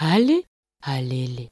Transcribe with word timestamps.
Allez, 0.00 0.46
les. 1.02 1.48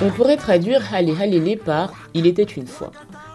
On 0.00 0.10
pourrait 0.10 0.36
traduire 0.36 0.82
Hale 0.92 1.10
Halele 1.10 1.58
par 1.58 1.92
Il 2.14 2.26
était 2.26 2.42
une 2.42 2.66
fois. 2.66 2.90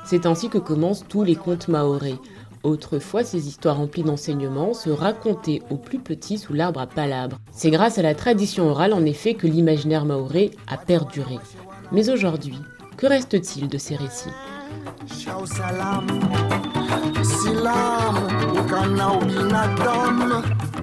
C'est 0.05 0.25
ainsi 0.25 0.49
que 0.49 0.57
commencent 0.57 1.05
tous 1.07 1.23
les 1.23 1.35
contes 1.35 1.69
maorais. 1.69 2.15
Autrefois, 2.63 3.23
ces 3.23 3.47
histoires 3.47 3.77
remplies 3.77 4.03
d'enseignements 4.03 4.73
se 4.73 4.89
racontaient 4.89 5.61
aux 5.69 5.77
plus 5.77 5.99
petits 5.99 6.37
sous 6.37 6.53
l'arbre 6.53 6.81
à 6.81 6.87
palabres. 6.87 7.37
C'est 7.51 7.71
grâce 7.71 7.97
à 7.97 8.01
la 8.01 8.15
tradition 8.15 8.69
orale 8.69 8.93
en 8.93 9.05
effet 9.05 9.35
que 9.35 9.47
l'imaginaire 9.47 10.05
maoré 10.05 10.51
a 10.67 10.77
perduré. 10.77 11.37
Mais 11.93 12.09
aujourd'hui, 12.09 12.59
que 12.97 13.05
reste-t-il 13.05 13.67
de 13.67 13.77
ces 13.77 13.95
récits 13.95 14.29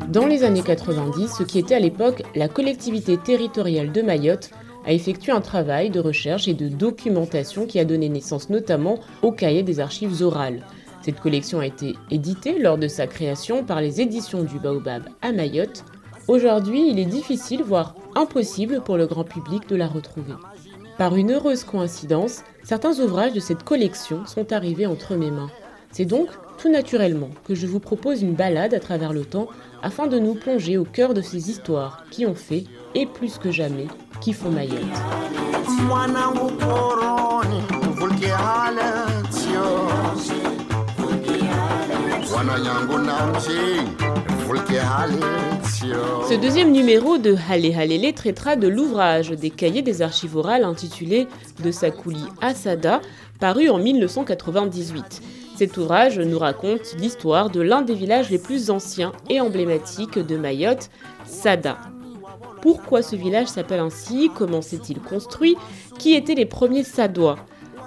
Dans 0.08 0.26
les 0.26 0.44
années 0.44 0.62
90, 0.62 1.28
ce 1.28 1.42
qui 1.42 1.58
était 1.58 1.74
à 1.74 1.80
l'époque 1.80 2.22
la 2.34 2.48
collectivité 2.48 3.18
territoriale 3.18 3.90
de 3.92 4.00
Mayotte 4.00 4.50
a 4.86 4.92
effectué 4.92 5.32
un 5.32 5.40
travail 5.40 5.90
de 5.90 5.98
recherche 5.98 6.46
et 6.46 6.54
de 6.54 6.68
documentation 6.68 7.66
qui 7.66 7.80
a 7.80 7.84
donné 7.84 8.08
naissance 8.08 8.50
notamment 8.50 9.00
au 9.22 9.32
cahier 9.32 9.62
des 9.62 9.80
archives 9.80 10.22
orales. 10.22 10.64
Cette 11.02 11.20
collection 11.20 11.60
a 11.60 11.66
été 11.66 11.94
éditée 12.10 12.58
lors 12.58 12.78
de 12.78 12.88
sa 12.88 13.06
création 13.06 13.64
par 13.64 13.80
les 13.80 14.00
éditions 14.00 14.44
du 14.44 14.58
Baobab 14.58 15.02
à 15.20 15.32
Mayotte. 15.32 15.84
Aujourd'hui, 16.28 16.88
il 16.88 16.98
est 16.98 17.04
difficile, 17.04 17.62
voire 17.62 17.94
impossible 18.14 18.82
pour 18.82 18.96
le 18.96 19.06
grand 19.06 19.24
public 19.24 19.68
de 19.68 19.76
la 19.76 19.86
retrouver. 19.86 20.32
Par 20.98 21.16
une 21.16 21.32
heureuse 21.32 21.64
coïncidence, 21.64 22.42
certains 22.62 23.00
ouvrages 23.00 23.32
de 23.32 23.40
cette 23.40 23.64
collection 23.64 24.24
sont 24.26 24.52
arrivés 24.52 24.86
entre 24.86 25.16
mes 25.16 25.30
mains. 25.30 25.50
C'est 25.90 26.04
donc 26.04 26.28
tout 26.58 26.70
naturellement 26.70 27.30
que 27.46 27.56
je 27.56 27.66
vous 27.66 27.80
propose 27.80 28.22
une 28.22 28.34
balade 28.34 28.74
à 28.74 28.80
travers 28.80 29.12
le 29.12 29.24
temps 29.24 29.48
afin 29.82 30.06
de 30.06 30.20
nous 30.20 30.34
plonger 30.34 30.78
au 30.78 30.84
cœur 30.84 31.12
de 31.12 31.20
ces 31.20 31.50
histoires 31.50 32.04
qui 32.12 32.26
ont 32.26 32.36
fait, 32.36 32.64
et 32.94 33.06
plus 33.06 33.38
que 33.38 33.50
jamais, 33.50 33.88
qui 34.20 34.32
font 34.32 34.50
Mayotte. 34.50 34.78
Ce 46.28 46.38
deuxième 46.38 46.70
numéro 46.70 47.16
de 47.16 47.34
Hale 47.48 47.72
Halele 47.74 48.12
traitera 48.12 48.56
de 48.56 48.68
l'ouvrage 48.68 49.30
des 49.30 49.48
cahiers 49.48 49.80
des 49.80 50.02
archives 50.02 50.36
orales 50.36 50.64
intitulé 50.64 51.26
De 51.62 51.70
Sakouli 51.70 52.24
Asada, 52.42 53.00
paru 53.40 53.70
en 53.70 53.78
1998. 53.78 55.22
Cet 55.56 55.78
ouvrage 55.78 56.18
nous 56.18 56.38
raconte 56.38 56.94
l'histoire 56.98 57.48
de 57.48 57.62
l'un 57.62 57.80
des 57.80 57.94
villages 57.94 58.28
les 58.28 58.38
plus 58.38 58.70
anciens 58.70 59.12
et 59.30 59.40
emblématiques 59.40 60.18
de 60.18 60.36
Mayotte, 60.36 60.90
Sada. 61.24 61.78
Pourquoi 62.60 63.00
ce 63.00 63.16
village 63.16 63.48
s'appelle 63.48 63.80
ainsi? 63.80 64.30
Comment 64.34 64.60
s'est-il 64.60 65.00
construit? 65.00 65.56
Qui 65.98 66.14
étaient 66.14 66.34
les 66.34 66.46
premiers 66.46 66.84
Sadois? 66.84 67.38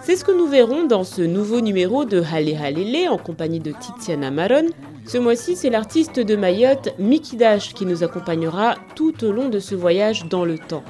C'est 0.02 0.16
ce 0.16 0.25
que 0.25 0.36
nous 0.36 0.47
verrons 0.47 0.86
dans 0.88 1.03
ce 1.03 1.21
nouveau 1.21 1.61
numéro 1.61 2.05
de 2.05 2.21
Hale 2.21 2.55
Halele 2.55 3.09
en 3.09 3.17
compagnie 3.17 3.59
de 3.59 3.73
Tiziana 3.73 4.31
Maron. 4.31 4.69
Ce 5.08 5.17
mois-ci, 5.17 5.55
c'est 5.55 5.69
l'artiste 5.69 6.19
de 6.19 6.36
Mayotte, 6.36 6.89
Mikidash, 7.00 7.73
qui 7.73 7.86
nous 7.86 8.03
accompagnera 8.03 8.75
tout 8.94 9.23
au 9.23 9.31
long 9.31 9.47
de 9.47 9.58
ce 9.58 9.73
voyage 9.73 10.25
dans 10.25 10.44
le 10.44 10.59
temps. 10.59 10.83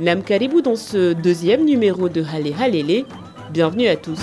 Nam 0.00 0.24
Karibou 0.24 0.62
dans 0.62 0.74
ce 0.74 1.12
deuxième 1.12 1.64
numéro 1.64 2.08
de 2.08 2.24
Hale 2.24 2.52
Halele. 2.60 3.04
Bienvenue 3.52 3.86
à 3.86 3.94
tous. 3.94 4.18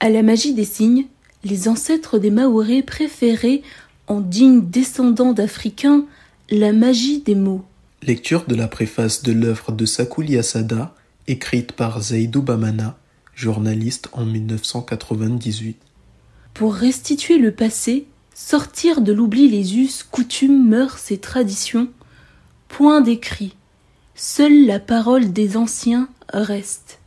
À 0.00 0.08
la 0.08 0.22
magie 0.22 0.54
des 0.54 0.64
signes, 0.64 1.04
les 1.44 1.68
ancêtres 1.68 2.16
des 2.16 2.30
Maoris 2.30 2.82
préféraient, 2.86 3.60
en 4.06 4.20
dignes 4.20 4.62
descendants 4.62 5.34
d'Africains, 5.34 6.06
la 6.52 6.74
magie 6.74 7.20
des 7.20 7.34
mots. 7.34 7.64
Lecture 8.02 8.44
de 8.46 8.54
la 8.54 8.68
préface 8.68 9.22
de 9.22 9.32
l'œuvre 9.32 9.72
de 9.72 9.86
Sakouli 9.86 10.36
Asada, 10.36 10.94
écrite 11.26 11.72
par 11.72 11.98
Zaidou 12.02 12.42
Bamana, 12.42 12.98
journaliste 13.34 14.10
en 14.12 14.26
1998. 14.26 15.78
Pour 16.52 16.74
restituer 16.74 17.38
le 17.38 17.52
passé, 17.52 18.06
sortir 18.34 19.00
de 19.00 19.14
l'oubli 19.14 19.48
les 19.48 19.78
us, 19.78 20.02
coutumes, 20.02 20.68
mœurs 20.68 21.10
et 21.10 21.16
traditions, 21.16 21.88
point 22.68 23.00
d'écrit, 23.00 23.56
seule 24.14 24.66
la 24.66 24.78
parole 24.78 25.32
des 25.32 25.56
anciens 25.56 26.10
reste. 26.34 27.00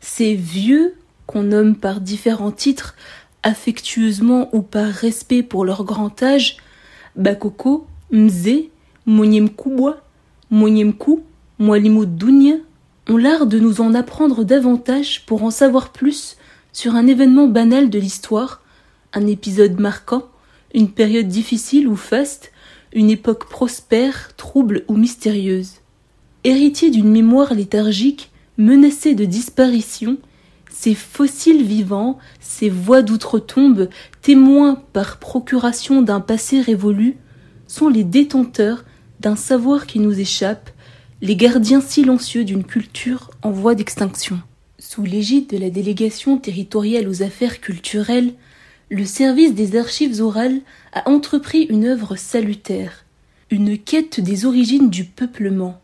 Ces 0.00 0.34
vieux, 0.34 0.96
qu'on 1.26 1.44
nomme 1.44 1.76
par 1.76 2.00
différents 2.00 2.50
titres, 2.50 2.96
affectueusement 3.44 4.52
ou 4.52 4.62
par 4.62 4.88
respect 4.88 5.44
pour 5.44 5.64
leur 5.64 5.84
grand 5.84 6.20
âge, 6.20 6.56
Bakoko, 7.14 7.86
Mze, 9.08 9.16
Monyemkubwa, 9.16 10.02
Monyemku, 10.50 11.22
Mwalimoudunya, 11.58 12.56
ont 13.08 13.16
l'art 13.16 13.46
de 13.46 13.58
nous 13.58 13.80
en 13.80 13.94
apprendre 13.94 14.44
davantage 14.44 15.24
pour 15.26 15.42
en 15.42 15.50
savoir 15.50 15.92
plus 15.92 16.36
sur 16.74 16.94
un 16.94 17.06
événement 17.06 17.48
banal 17.48 17.88
de 17.88 17.98
l'histoire, 17.98 18.62
un 19.14 19.26
épisode 19.26 19.80
marquant, 19.80 20.24
une 20.74 20.90
période 20.90 21.26
difficile 21.26 21.88
ou 21.88 21.96
faste, 21.96 22.52
une 22.92 23.10
époque 23.10 23.48
prospère, 23.48 24.36
trouble 24.36 24.84
ou 24.88 24.96
mystérieuse. 24.96 25.76
Héritier 26.44 26.90
d'une 26.90 27.10
mémoire 27.10 27.54
léthargique, 27.54 28.30
menacée 28.58 29.14
de 29.14 29.24
disparition, 29.24 30.18
ces 30.70 30.94
fossiles 30.94 31.64
vivants, 31.64 32.18
ces 32.40 32.68
voix 32.68 33.00
d'outre-tombe, 33.02 33.88
témoins 34.20 34.82
par 34.92 35.18
procuration 35.18 36.02
d'un 36.02 36.20
passé 36.20 36.60
révolu, 36.60 37.16
sont 37.66 37.88
les 37.88 38.04
détenteurs 38.04 38.84
d'un 39.20 39.36
savoir 39.36 39.86
qui 39.86 39.98
nous 39.98 40.18
échappe, 40.18 40.70
les 41.20 41.36
gardiens 41.36 41.80
silencieux 41.80 42.44
d'une 42.44 42.64
culture 42.64 43.30
en 43.42 43.50
voie 43.50 43.74
d'extinction. 43.74 44.40
Sous 44.78 45.02
l'égide 45.02 45.48
de 45.48 45.58
la 45.58 45.70
délégation 45.70 46.38
territoriale 46.38 47.08
aux 47.08 47.22
affaires 47.22 47.60
culturelles, 47.60 48.34
le 48.90 49.04
service 49.04 49.54
des 49.54 49.76
archives 49.76 50.20
orales 50.22 50.60
a 50.92 51.08
entrepris 51.08 51.64
une 51.64 51.84
œuvre 51.84 52.16
salutaire, 52.16 53.04
une 53.50 53.76
quête 53.76 54.20
des 54.20 54.46
origines 54.46 54.90
du 54.90 55.04
peuplement. 55.04 55.80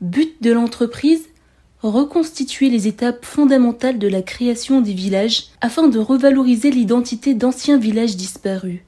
But 0.00 0.42
de 0.42 0.52
l'entreprise 0.52 1.22
reconstituer 1.82 2.70
les 2.70 2.86
étapes 2.86 3.24
fondamentales 3.24 3.98
de 3.98 4.08
la 4.08 4.22
création 4.22 4.80
des 4.80 4.92
villages 4.92 5.46
afin 5.60 5.88
de 5.88 5.98
revaloriser 5.98 6.70
l'identité 6.70 7.34
d'anciens 7.34 7.78
villages 7.78 8.16
disparus. 8.16 8.80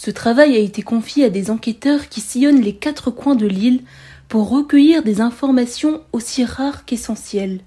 Ce 0.00 0.12
travail 0.12 0.54
a 0.54 0.60
été 0.60 0.82
confié 0.82 1.24
à 1.24 1.28
des 1.28 1.50
enquêteurs 1.50 2.08
qui 2.08 2.20
sillonnent 2.20 2.60
les 2.60 2.76
quatre 2.76 3.10
coins 3.10 3.34
de 3.34 3.48
l'île 3.48 3.80
pour 4.28 4.48
recueillir 4.48 5.02
des 5.02 5.20
informations 5.20 6.02
aussi 6.12 6.44
rares 6.44 6.84
qu'essentielles. 6.84 7.58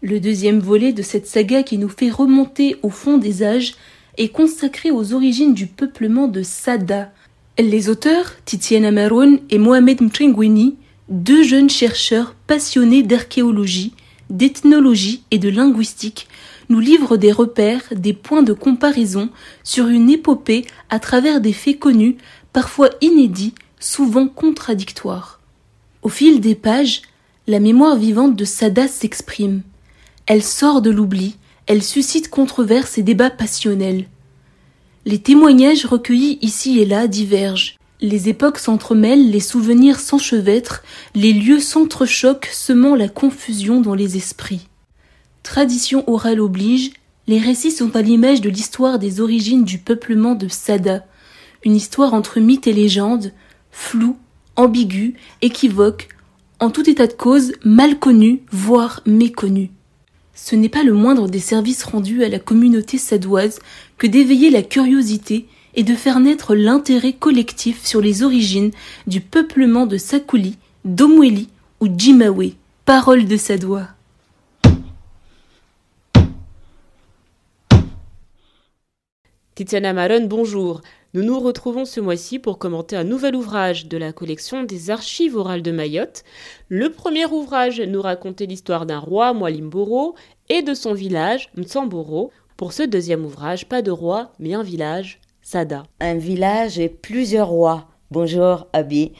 Le 0.00 0.20
deuxième 0.20 0.60
volet 0.60 0.92
de 0.92 1.02
cette 1.02 1.26
saga 1.26 1.64
qui 1.64 1.76
nous 1.76 1.88
fait 1.88 2.10
remonter 2.10 2.76
au 2.84 2.90
fond 2.90 3.18
des 3.18 3.42
âges 3.42 3.74
est 4.18 4.28
consacré 4.28 4.92
aux 4.92 5.14
origines 5.14 5.52
du 5.52 5.66
peuplement 5.66 6.28
de 6.28 6.44
Sada. 6.44 7.10
Les 7.58 7.88
auteurs, 7.88 8.34
Titiana 8.44 8.92
Maroun 8.92 9.40
et 9.50 9.58
Mohamed 9.58 10.00
Mtringwini, 10.00 10.76
deux 11.08 11.42
jeunes 11.42 11.70
chercheurs 11.70 12.36
passionnés 12.46 13.02
d'archéologie, 13.02 13.94
d'ethnologie 14.30 15.24
et 15.32 15.38
de 15.38 15.48
linguistique, 15.48 16.28
nous 16.68 16.80
livrent 16.80 17.16
des 17.16 17.32
repères, 17.32 17.84
des 17.92 18.12
points 18.12 18.42
de 18.42 18.52
comparaison 18.52 19.30
sur 19.64 19.88
une 19.88 20.10
épopée 20.10 20.66
à 20.90 20.98
travers 20.98 21.40
des 21.40 21.52
faits 21.52 21.78
connus, 21.78 22.16
parfois 22.52 22.90
inédits, 23.00 23.54
souvent 23.80 24.28
contradictoires. 24.28 25.40
Au 26.02 26.08
fil 26.08 26.40
des 26.40 26.54
pages, 26.54 27.02
la 27.46 27.60
mémoire 27.60 27.96
vivante 27.96 28.36
de 28.36 28.44
Sada 28.44 28.88
s'exprime. 28.88 29.62
Elle 30.26 30.42
sort 30.42 30.82
de 30.82 30.90
l'oubli, 30.90 31.36
elle 31.66 31.82
suscite 31.82 32.30
controverses 32.30 32.98
et 32.98 33.02
débats 33.02 33.30
passionnels. 33.30 34.06
Les 35.06 35.18
témoignages 35.18 35.86
recueillis 35.86 36.38
ici 36.42 36.80
et 36.80 36.84
là 36.84 37.06
divergent. 37.06 37.76
Les 38.00 38.28
époques 38.28 38.58
s'entremêlent, 38.58 39.30
les 39.30 39.40
souvenirs 39.40 39.98
s'enchevêtrent, 39.98 40.82
les 41.14 41.32
lieux 41.32 41.60
s'entrechoquent, 41.60 42.48
semant 42.52 42.94
la 42.94 43.08
confusion 43.08 43.80
dans 43.80 43.94
les 43.94 44.16
esprits. 44.16 44.68
Tradition 45.50 46.04
orale 46.10 46.42
oblige, 46.42 46.90
les 47.26 47.38
récits 47.38 47.70
sont 47.70 47.96
à 47.96 48.02
l'image 48.02 48.42
de 48.42 48.50
l'histoire 48.50 48.98
des 48.98 49.22
origines 49.22 49.64
du 49.64 49.78
peuplement 49.78 50.34
de 50.34 50.46
Sada, 50.46 51.06
une 51.64 51.74
histoire 51.74 52.12
entre 52.12 52.38
mythe 52.38 52.66
et 52.66 52.74
légende, 52.74 53.32
floue, 53.70 54.18
ambiguë, 54.56 55.14
équivoque, 55.40 56.08
en 56.60 56.68
tout 56.68 56.88
état 56.88 57.06
de 57.06 57.14
cause 57.14 57.54
mal 57.64 57.98
connue, 57.98 58.42
voire 58.52 59.00
méconnue. 59.06 59.70
Ce 60.34 60.54
n'est 60.54 60.68
pas 60.68 60.82
le 60.82 60.92
moindre 60.92 61.28
des 61.28 61.40
services 61.40 61.82
rendus 61.82 62.22
à 62.24 62.28
la 62.28 62.38
communauté 62.38 62.98
sadoise 62.98 63.58
que 63.96 64.06
d'éveiller 64.06 64.50
la 64.50 64.62
curiosité 64.62 65.46
et 65.74 65.82
de 65.82 65.94
faire 65.94 66.20
naître 66.20 66.54
l'intérêt 66.54 67.14
collectif 67.14 67.86
sur 67.86 68.02
les 68.02 68.22
origines 68.22 68.70
du 69.06 69.22
peuplement 69.22 69.86
de 69.86 69.96
Sakuli, 69.96 70.58
d'Omweli 70.84 71.48
ou 71.80 71.88
Jimawe. 71.88 72.52
Parole 72.84 73.24
de 73.24 73.38
Sadoua. 73.38 73.97
Tiziana 79.58 79.92
Maron, 79.92 80.26
bonjour. 80.26 80.82
Nous 81.14 81.24
nous 81.24 81.40
retrouvons 81.40 81.84
ce 81.84 81.98
mois-ci 81.98 82.38
pour 82.38 82.58
commenter 82.60 82.94
un 82.94 83.02
nouvel 83.02 83.34
ouvrage 83.34 83.86
de 83.88 83.98
la 83.98 84.12
collection 84.12 84.62
des 84.62 84.88
archives 84.88 85.34
orales 85.34 85.62
de 85.62 85.72
Mayotte. 85.72 86.22
Le 86.68 86.92
premier 86.92 87.26
ouvrage 87.26 87.80
nous 87.80 88.00
racontait 88.00 88.46
l'histoire 88.46 88.86
d'un 88.86 89.00
roi, 89.00 89.34
Mwalimboro, 89.34 90.14
et 90.48 90.62
de 90.62 90.74
son 90.74 90.92
village, 90.94 91.50
Mtsamboro. 91.56 92.30
Pour 92.56 92.72
ce 92.72 92.84
deuxième 92.84 93.24
ouvrage, 93.24 93.68
pas 93.68 93.82
de 93.82 93.90
roi, 93.90 94.30
mais 94.38 94.54
un 94.54 94.62
village, 94.62 95.18
Sada. 95.42 95.82
Un 95.98 96.14
village 96.14 96.78
et 96.78 96.88
plusieurs 96.88 97.48
rois. 97.48 97.88
Bonjour, 98.12 98.68
Abi. 98.72 99.10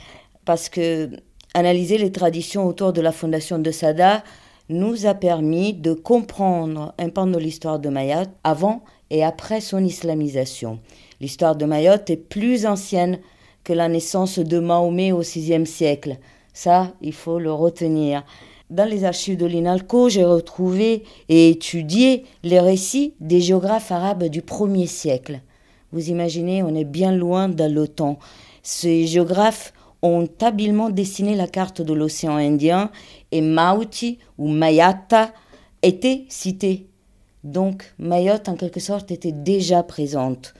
Parce 0.44 0.68
que 0.68 1.10
analyser 1.52 1.98
les 1.98 2.12
traditions 2.12 2.64
autour 2.68 2.92
de 2.92 3.00
la 3.00 3.10
fondation 3.10 3.58
de 3.58 3.72
Sada 3.72 4.22
nous 4.68 5.04
a 5.04 5.14
permis 5.14 5.72
de 5.72 5.94
comprendre 5.94 6.94
un 6.96 7.08
pan 7.08 7.26
de 7.26 7.38
l'histoire 7.38 7.80
de 7.80 7.88
Mayotte 7.88 8.30
avant 8.44 8.84
et 9.10 9.24
après 9.24 9.60
son 9.60 9.84
islamisation. 9.84 10.80
L'histoire 11.20 11.56
de 11.56 11.64
Mayotte 11.64 12.10
est 12.10 12.16
plus 12.16 12.66
ancienne 12.66 13.18
que 13.64 13.72
la 13.72 13.88
naissance 13.88 14.38
de 14.38 14.58
Mahomet 14.58 15.12
au 15.12 15.20
VIe 15.20 15.66
siècle. 15.66 16.18
Ça, 16.52 16.92
il 17.02 17.12
faut 17.12 17.38
le 17.38 17.52
retenir. 17.52 18.24
Dans 18.70 18.88
les 18.88 19.04
archives 19.04 19.38
de 19.38 19.46
l'INALCO, 19.46 20.08
j'ai 20.08 20.24
retrouvé 20.24 21.04
et 21.28 21.50
étudié 21.50 22.24
les 22.42 22.60
récits 22.60 23.14
des 23.20 23.40
géographes 23.40 23.92
arabes 23.92 24.24
du 24.24 24.42
1er 24.42 24.86
siècle. 24.86 25.40
Vous 25.92 26.10
imaginez, 26.10 26.62
on 26.62 26.74
est 26.74 26.84
bien 26.84 27.12
loin 27.12 27.48
dans 27.48 27.86
temps. 27.86 28.18
Ces 28.62 29.06
géographes 29.06 29.72
ont 30.02 30.28
habilement 30.42 30.90
dessiné 30.90 31.34
la 31.34 31.46
carte 31.46 31.80
de 31.80 31.94
l'océan 31.94 32.36
Indien 32.36 32.90
et 33.32 33.40
Mauti 33.40 34.18
ou 34.36 34.48
Mayata 34.48 35.32
était 35.82 36.26
cité 36.28 36.87
donc 37.48 37.94
Mayotte, 37.98 38.48
en 38.48 38.56
quelque 38.56 38.80
sorte, 38.80 39.10
était 39.10 39.32
déjà 39.32 39.82
présente. 39.82 40.54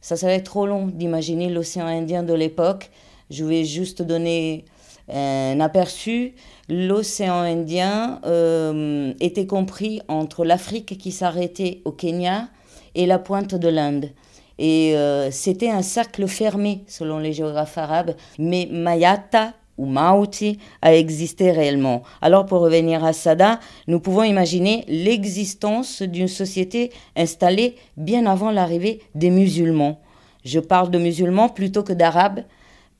Ça 0.00 0.16
serait 0.16 0.42
trop 0.42 0.66
long 0.66 0.86
d'imaginer 0.86 1.50
l'océan 1.50 1.86
Indien 1.86 2.22
de 2.22 2.32
l'époque. 2.32 2.90
Je 3.30 3.44
vais 3.44 3.64
juste 3.64 4.02
donner 4.02 4.64
un 5.12 5.60
aperçu. 5.60 6.34
L'océan 6.68 7.40
Indien 7.40 8.20
euh, 8.24 9.12
était 9.20 9.46
compris 9.46 10.00
entre 10.08 10.44
l'Afrique 10.44 10.96
qui 10.98 11.12
s'arrêtait 11.12 11.82
au 11.84 11.92
Kenya 11.92 12.48
et 12.94 13.06
la 13.06 13.18
pointe 13.18 13.54
de 13.54 13.68
l'Inde. 13.68 14.10
Et 14.58 14.94
euh, 14.96 15.30
c'était 15.30 15.70
un 15.70 15.82
cercle 15.82 16.28
fermé 16.28 16.84
selon 16.86 17.18
les 17.18 17.32
géographes 17.32 17.78
arabes. 17.78 18.14
Mais 18.38 18.68
Mayata 18.70 19.54
ou 19.80 19.86
Mauti 19.86 20.58
a 20.82 20.94
existé 20.94 21.50
réellement. 21.50 22.02
Alors 22.20 22.44
pour 22.44 22.60
revenir 22.60 23.02
à 23.02 23.14
Sada, 23.14 23.60
nous 23.86 23.98
pouvons 23.98 24.24
imaginer 24.24 24.84
l'existence 24.88 26.02
d'une 26.02 26.28
société 26.28 26.92
installée 27.16 27.76
bien 27.96 28.26
avant 28.26 28.50
l'arrivée 28.50 29.00
des 29.14 29.30
musulmans. 29.30 29.98
Je 30.44 30.60
parle 30.60 30.90
de 30.90 30.98
musulmans 30.98 31.48
plutôt 31.48 31.82
que 31.82 31.94
d'arabes 31.94 32.44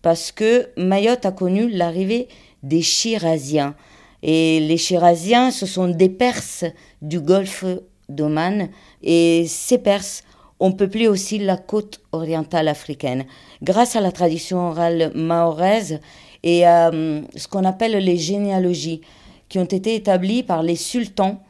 parce 0.00 0.32
que 0.32 0.70
Mayotte 0.78 1.26
a 1.26 1.32
connu 1.32 1.68
l'arrivée 1.68 2.28
des 2.62 2.80
Shiraziens. 2.80 3.74
Et 4.22 4.60
les 4.60 4.78
Shiraziens, 4.78 5.50
ce 5.50 5.66
sont 5.66 5.88
des 5.88 6.08
Perses 6.08 6.64
du 7.02 7.20
golfe 7.20 7.66
d'Oman. 8.08 8.70
Et 9.02 9.44
ces 9.46 9.76
Perses 9.76 10.24
ont 10.60 10.72
peuplé 10.72 11.08
aussi 11.08 11.38
la 11.38 11.56
côte 11.56 12.00
orientale 12.12 12.68
africaine. 12.68 13.24
Grâce 13.62 13.96
à 13.96 14.00
la 14.00 14.12
tradition 14.12 14.68
orale 14.68 15.10
mahoraise, 15.14 16.00
et 16.42 16.66
euh, 16.66 17.20
ce 17.36 17.48
qu'on 17.48 17.64
appelle 17.64 17.92
les 17.92 18.16
généalogies, 18.16 19.00
qui 19.48 19.58
ont 19.58 19.64
été 19.64 19.94
établies 19.94 20.42
par 20.42 20.62
les 20.62 20.76
sultans 20.76 21.42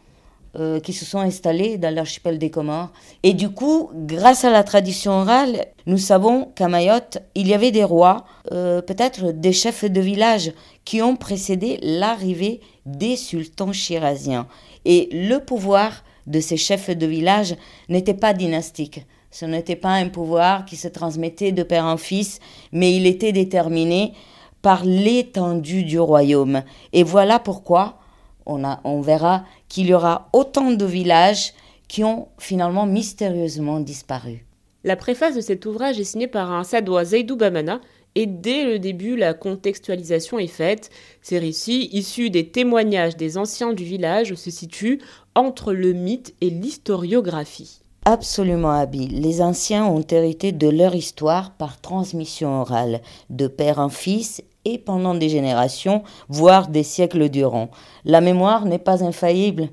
euh, 0.58 0.80
qui 0.80 0.92
se 0.92 1.04
sont 1.04 1.20
installés 1.20 1.78
dans 1.78 1.94
l'archipel 1.94 2.36
des 2.36 2.50
Comores. 2.50 2.90
Et 3.22 3.34
du 3.34 3.50
coup, 3.50 3.90
grâce 3.94 4.44
à 4.44 4.50
la 4.50 4.64
tradition 4.64 5.12
orale, 5.12 5.66
nous 5.86 5.96
savons 5.96 6.46
qu'à 6.56 6.66
Mayotte, 6.66 7.18
il 7.36 7.46
y 7.46 7.54
avait 7.54 7.70
des 7.70 7.84
rois, 7.84 8.24
euh, 8.50 8.82
peut-être 8.82 9.30
des 9.30 9.52
chefs 9.52 9.84
de 9.84 10.00
village, 10.00 10.52
qui 10.84 11.02
ont 11.02 11.14
précédé 11.14 11.78
l'arrivée 11.82 12.60
des 12.84 13.14
sultans 13.14 13.70
chiraziens. 13.70 14.48
Et 14.84 15.08
le 15.12 15.38
pouvoir 15.38 16.02
de 16.26 16.40
ces 16.40 16.56
chefs 16.56 16.90
de 16.90 17.06
village 17.06 17.54
n'était 17.88 18.14
pas 18.14 18.32
dynastique. 18.32 19.06
Ce 19.30 19.44
n'était 19.44 19.76
pas 19.76 19.92
un 19.92 20.08
pouvoir 20.08 20.64
qui 20.64 20.74
se 20.74 20.88
transmettait 20.88 21.52
de 21.52 21.62
père 21.62 21.84
en 21.84 21.96
fils, 21.96 22.40
mais 22.72 22.96
il 22.96 23.06
était 23.06 23.30
déterminé 23.30 24.14
par 24.62 24.84
l'étendue 24.84 25.84
du 25.84 25.98
royaume. 25.98 26.62
Et 26.92 27.02
voilà 27.02 27.38
pourquoi 27.38 27.98
on, 28.46 29.00
verra 29.00 29.44
qu'il 29.68 29.86
y 29.86 29.94
aura 29.94 30.28
autant 30.32 30.72
de 30.72 30.84
villages 30.84 31.52
qui 31.88 32.04
ont 32.04 32.28
finalement 32.38 32.86
mystérieusement 32.86 33.80
disparu. 33.80 34.44
La 34.82 34.96
préface 34.96 35.36
de 35.36 35.40
cet 35.40 35.66
ouvrage 35.66 36.00
est 36.00 36.04
signée 36.04 36.26
par 36.26 36.50
un 36.52 36.64
Sadois 36.64 37.04
Zaidou 37.04 37.36
Bamana 37.36 37.80
et 38.14 38.26
dès 38.26 38.64
le 38.64 38.78
début, 38.78 39.16
la 39.16 39.34
contextualisation 39.34 40.38
est 40.38 40.48
faite. 40.48 40.90
Ces 41.22 41.38
récits, 41.38 41.88
issus 41.92 42.30
des 42.30 42.48
témoignages 42.48 43.16
des 43.16 43.38
anciens 43.38 43.72
du 43.72 43.84
village, 43.84 44.34
se 44.34 44.50
situent 44.50 45.00
entre 45.34 45.72
le 45.72 45.92
mythe 45.92 46.34
et 46.40 46.50
l'historiographie. 46.50 47.82
Absolument 48.06 48.70
habile. 48.70 49.20
Les 49.20 49.42
anciens 49.42 49.84
ont 49.84 50.04
hérité 50.10 50.52
de 50.52 50.68
leur 50.68 50.94
histoire 50.94 51.50
par 51.50 51.78
transmission 51.80 52.62
orale, 52.62 53.02
de 53.28 53.46
père 53.46 53.78
en 53.78 53.90
fils 53.90 54.42
et 54.64 54.78
pendant 54.78 55.14
des 55.14 55.28
générations, 55.28 56.02
voire 56.30 56.68
des 56.68 56.82
siècles 56.82 57.28
durant. 57.28 57.68
La 58.06 58.22
mémoire 58.22 58.64
n'est 58.64 58.78
pas 58.78 59.04
infaillible, 59.04 59.68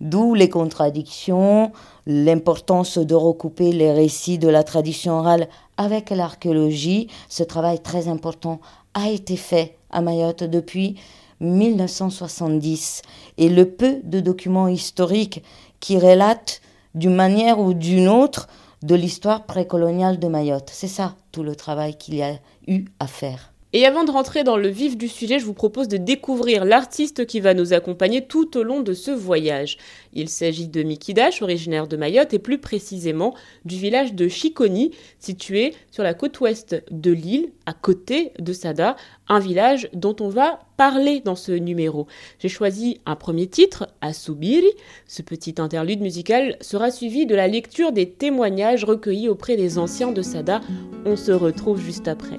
d'où 0.00 0.32
les 0.32 0.48
contradictions, 0.48 1.70
l'importance 2.06 2.96
de 2.96 3.14
recouper 3.14 3.72
les 3.72 3.92
récits 3.92 4.38
de 4.38 4.48
la 4.48 4.64
tradition 4.64 5.18
orale 5.18 5.46
avec 5.76 6.08
l'archéologie. 6.08 7.08
Ce 7.28 7.42
travail 7.42 7.80
très 7.80 8.08
important 8.08 8.58
a 8.94 9.10
été 9.10 9.36
fait 9.36 9.76
à 9.90 10.00
Mayotte 10.00 10.44
depuis 10.44 10.96
1970 11.40 13.02
et 13.36 13.50
le 13.50 13.68
peu 13.68 13.98
de 14.02 14.20
documents 14.20 14.68
historiques 14.68 15.42
qui 15.78 15.98
relatent 15.98 16.62
d'une 16.96 17.14
manière 17.14 17.60
ou 17.60 17.74
d'une 17.74 18.08
autre 18.08 18.48
de 18.82 18.94
l'histoire 18.94 19.44
précoloniale 19.44 20.18
de 20.18 20.26
Mayotte. 20.26 20.70
C'est 20.72 20.88
ça 20.88 21.14
tout 21.30 21.44
le 21.44 21.54
travail 21.54 21.96
qu'il 21.96 22.16
y 22.16 22.22
a 22.22 22.34
eu 22.66 22.86
à 22.98 23.06
faire. 23.06 23.52
Et 23.78 23.84
avant 23.84 24.04
de 24.04 24.10
rentrer 24.10 24.42
dans 24.42 24.56
le 24.56 24.68
vif 24.68 24.96
du 24.96 25.06
sujet, 25.06 25.38
je 25.38 25.44
vous 25.44 25.52
propose 25.52 25.86
de 25.86 25.98
découvrir 25.98 26.64
l'artiste 26.64 27.26
qui 27.26 27.40
va 27.40 27.52
nous 27.52 27.74
accompagner 27.74 28.26
tout 28.26 28.56
au 28.56 28.62
long 28.62 28.80
de 28.80 28.94
ce 28.94 29.10
voyage. 29.10 29.76
Il 30.14 30.30
s'agit 30.30 30.66
de 30.66 30.82
Mikidash, 30.82 31.42
originaire 31.42 31.86
de 31.86 31.98
Mayotte 31.98 32.32
et 32.32 32.38
plus 32.38 32.56
précisément 32.56 33.34
du 33.66 33.76
village 33.76 34.14
de 34.14 34.28
Chiconi, 34.28 34.92
situé 35.18 35.74
sur 35.90 36.02
la 36.02 36.14
côte 36.14 36.40
ouest 36.40 36.82
de 36.90 37.10
l'île, 37.10 37.50
à 37.66 37.74
côté 37.74 38.32
de 38.38 38.54
Sada, 38.54 38.96
un 39.28 39.40
village 39.40 39.90
dont 39.92 40.16
on 40.20 40.30
va 40.30 40.60
parler 40.78 41.20
dans 41.20 41.36
ce 41.36 41.52
numéro. 41.52 42.06
J'ai 42.38 42.48
choisi 42.48 43.02
un 43.04 43.14
premier 43.14 43.46
titre, 43.46 43.88
Asubiri. 44.00 44.70
Ce 45.06 45.20
petit 45.20 45.56
interlude 45.58 46.00
musical 46.00 46.56
sera 46.62 46.90
suivi 46.90 47.26
de 47.26 47.34
la 47.34 47.46
lecture 47.46 47.92
des 47.92 48.08
témoignages 48.08 48.84
recueillis 48.84 49.28
auprès 49.28 49.56
des 49.56 49.76
anciens 49.76 50.12
de 50.12 50.22
Sada. 50.22 50.62
On 51.04 51.16
se 51.16 51.32
retrouve 51.32 51.78
juste 51.78 52.08
après. 52.08 52.38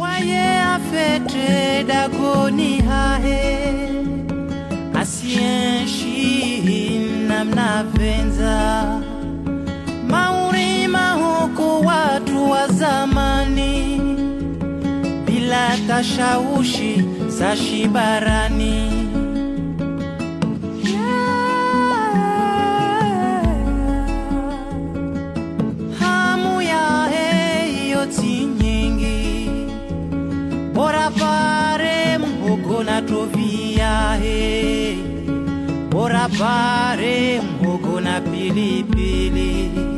Waye 0.00 0.60
afete 0.76 1.84
dagoni 1.84 2.80
hahe. 2.80 3.68
Asienshi 5.00 6.18
namnavenza 7.28 8.84
maurima 10.08 11.12
huko 11.12 11.80
watu 11.80 12.50
wa 12.50 12.68
zamani. 12.68 14.00
Bila 15.26 15.76
tashaushi 15.88 17.04
za 17.28 17.56
shibarani 17.56 18.99
tovia 33.06 34.16
he 34.22 34.96
bora 35.90 36.28
pare 36.38 37.40
mhogo 37.40 38.00
na 38.00 38.20
pilipili. 38.20 39.60
asubiri 39.60 39.89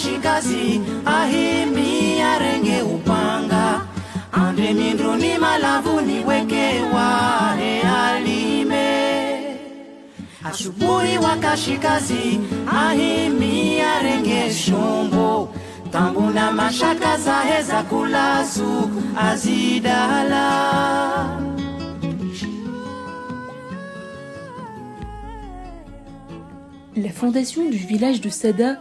ashikazi 0.00 0.80
ahimbi 1.04 2.20
arenge 2.22 2.82
upanga. 2.82 3.86
Ande 4.32 4.72
minduni 4.72 5.38
malavu 5.38 6.00
niweke 6.00 6.80
ware 6.94 7.82
alime. 7.82 8.88
Asubuhi 10.44 11.18
wakashikazi 11.18 12.40
ahimbi 12.72 13.80
arenge 13.80 14.50
shumbo 14.52 15.54
tambu 15.92 16.30
na 16.30 16.52
mashaka 16.52 17.16
zaheza 17.18 17.82
kulazu 17.82 18.90
azidala. 19.16 20.46
La 26.96 27.10
fondation 27.12 27.70
du 27.70 27.76
village 27.76 28.20
de 28.20 28.30
Sada 28.30 28.78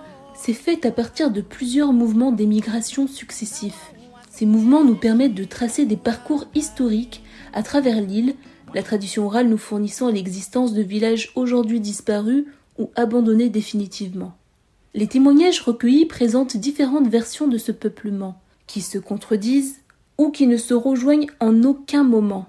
s'est 0.50 0.56
faite 0.56 0.88
à 0.88 0.92
partir 0.92 1.30
de 1.30 1.42
plusieurs 1.42 1.94
mouvements 1.94 2.32
d'émigration 2.32 3.08
successifs. 3.08 3.94
Ces 4.32 4.48
mouvements 4.48 4.84
nous 4.84 4.96
permettent 4.96 5.36
de 5.36 5.44
tracer 5.44 5.86
des 5.86 5.96
parcours 5.96 6.48
historiques 6.56 7.22
à 7.54 7.62
travers 7.62 8.02
l'île, 8.02 8.34
la 8.74 8.82
tradition 8.82 9.28
orale 9.28 9.48
nous 9.48 9.60
fournissant 9.60 10.10
l'existence 10.10 10.74
de 10.74 10.82
villages 10.82 11.32
aujourd'hui 11.36 11.80
disparus 11.80 12.46
ou 12.80 12.90
abandonnés 12.96 13.50
définitivement. 13.50 14.34
Les 14.96 15.06
témoignages 15.06 15.62
recueillis 15.62 16.08
présentent 16.08 16.58
différentes 16.58 17.10
versions 17.10 17.48
de 17.48 17.60
ce 17.60 17.72
peuplement, 17.72 18.42
qui 18.66 18.82
se 18.82 18.98
contredisent 18.98 19.76
ou 20.18 20.32
qui 20.32 20.48
ne 20.48 20.58
se 20.58 20.74
rejoignent 20.74 21.30
en 21.40 21.62
aucun 21.62 22.04
moment. 22.04 22.48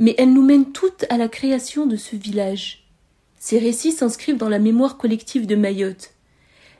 Mais 0.00 0.16
elles 0.18 0.32
nous 0.32 0.42
mènent 0.42 0.72
toutes 0.72 1.04
à 1.10 1.16
la 1.16 1.28
création 1.28 1.86
de 1.86 1.94
ce 1.94 2.16
village. 2.16 2.88
Ces 3.38 3.60
récits 3.60 3.92
s'inscrivent 3.92 4.36
dans 4.36 4.48
la 4.48 4.58
mémoire 4.58 4.96
collective 4.96 5.46
de 5.46 5.54
Mayotte. 5.54 6.15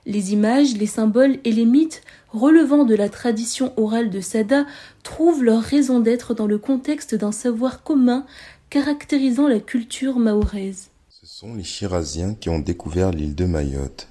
Les 0.06 0.32
images, 0.32 0.76
les 0.76 0.86
symboles 0.86 1.38
et 1.42 1.50
les 1.50 1.64
mythes 1.64 2.02
relevant 2.30 2.84
de 2.84 2.94
la 2.94 3.08
tradition 3.08 3.72
orale 3.76 4.08
de 4.08 4.20
Sada 4.20 4.64
trouvent 5.02 5.42
leur 5.42 5.60
raison 5.60 5.98
d'être 5.98 6.32
dans 6.32 6.46
le 6.46 6.58
contexte 6.58 7.16
d'un 7.16 7.32
savoir 7.32 7.82
commun 7.82 8.24
caractérisant 8.70 9.48
la 9.48 9.58
culture 9.58 10.20
mahoraise. 10.20 10.90
Ce 11.10 11.26
sont 11.26 11.54
les 11.54 11.64
Chirasiens 11.64 12.34
qui 12.34 12.48
ont 12.48 12.60
découvert 12.60 13.10
l'île 13.10 13.34
de 13.34 13.46
Mayotte. 13.46 14.06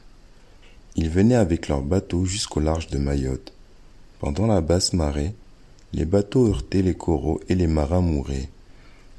Ils 0.98 1.10
venaient 1.10 1.36
avec 1.36 1.70
leurs 1.70 1.82
bateaux 1.82 2.26
jusqu'au 2.26 2.60
large 2.60 2.88
de 2.88 2.98
Mayotte. 2.98 3.54
Pendant 4.20 4.48
la 4.48 4.60
basse 4.60 4.92
marée, 4.92 5.34
les 5.94 6.06
bateaux 6.06 6.48
heurtaient 6.48 6.82
les 6.82 6.94
coraux 6.94 7.40
et 7.48 7.56
les 7.56 7.68
marins 7.68 8.02
mouraient. 8.02 8.50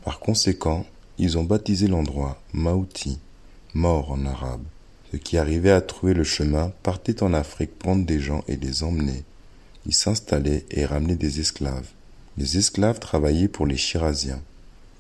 Par 0.05 0.21
conséquent, 0.21 0.85
ils 1.17 1.39
ont 1.39 1.45
baptisé 1.45 1.87
l'endroit 1.87 2.39
Maouti, 2.53 3.19
mort 3.73 4.11
en 4.11 4.27
arabe. 4.27 4.63
Qui 5.23 5.39
arrivaient 5.39 5.71
à 5.71 5.81
trouver 5.81 6.15
le 6.15 6.25
chemin 6.25 6.73
partaient 6.83 7.23
en 7.23 7.33
Afrique 7.35 7.79
prendre 7.79 8.05
des 8.05 8.21
gens 8.21 8.45
et 8.49 8.57
les 8.57 8.83
emmener. 8.83 9.25
Ils 9.87 9.95
s'installaient 9.95 10.65
et 10.71 10.85
ramenaient 10.85 11.17
des 11.17 11.41
esclaves. 11.41 11.89
Les 12.39 12.59
esclaves 12.59 12.99
travaillaient 12.99 13.49
pour 13.49 13.67
les 13.67 13.77
Chirasiens. 13.77 14.43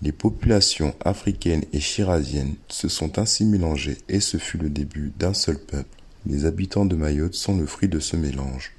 Les 0.02 0.12
populations 0.12 0.94
africaines 1.04 1.64
et 1.72 1.80
chirasiennes 1.80 2.56
se 2.68 2.88
sont 2.88 3.18
ainsi 3.18 3.44
mélangées 3.44 3.98
et 4.08 4.20
ce 4.20 4.36
fut 4.36 4.58
le 4.58 4.68
début 4.68 5.12
d'un 5.18 5.32
seul 5.32 5.58
peuple. 5.58 5.88
Les 6.26 6.44
habitants 6.44 6.84
de 6.84 6.96
Mayotte 6.96 7.34
sont 7.34 7.56
le 7.56 7.66
fruit 7.66 7.88
de 7.88 7.98
ce 7.98 8.16
mélange. 8.16 8.72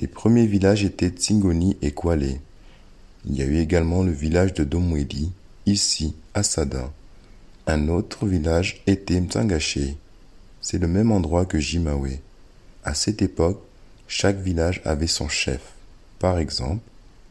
Les 0.00 0.08
premiers 0.08 0.46
villages 0.46 0.84
étaient 0.84 1.10
Tsingoni 1.10 1.76
et 1.82 1.92
Kwale. 1.92 2.40
Il 3.26 3.36
y 3.36 3.42
a 3.42 3.46
eu 3.46 3.58
également 3.58 4.02
le 4.02 4.10
village 4.10 4.54
de 4.54 4.64
Domwedi, 4.64 5.30
ici, 5.66 6.14
à 6.34 6.42
Sada. 6.42 6.92
Un 7.66 7.88
autre 7.88 8.26
village 8.26 8.82
était 8.86 9.20
Mtsangaché. 9.20 9.96
C'est 10.64 10.78
le 10.78 10.88
même 10.88 11.12
endroit 11.12 11.44
que 11.44 11.60
Jimawe. 11.60 12.08
À 12.84 12.94
cette 12.94 13.20
époque, 13.20 13.60
chaque 14.08 14.40
village 14.40 14.80
avait 14.86 15.06
son 15.06 15.28
chef. 15.28 15.60
Par 16.18 16.38
exemple, 16.38 16.80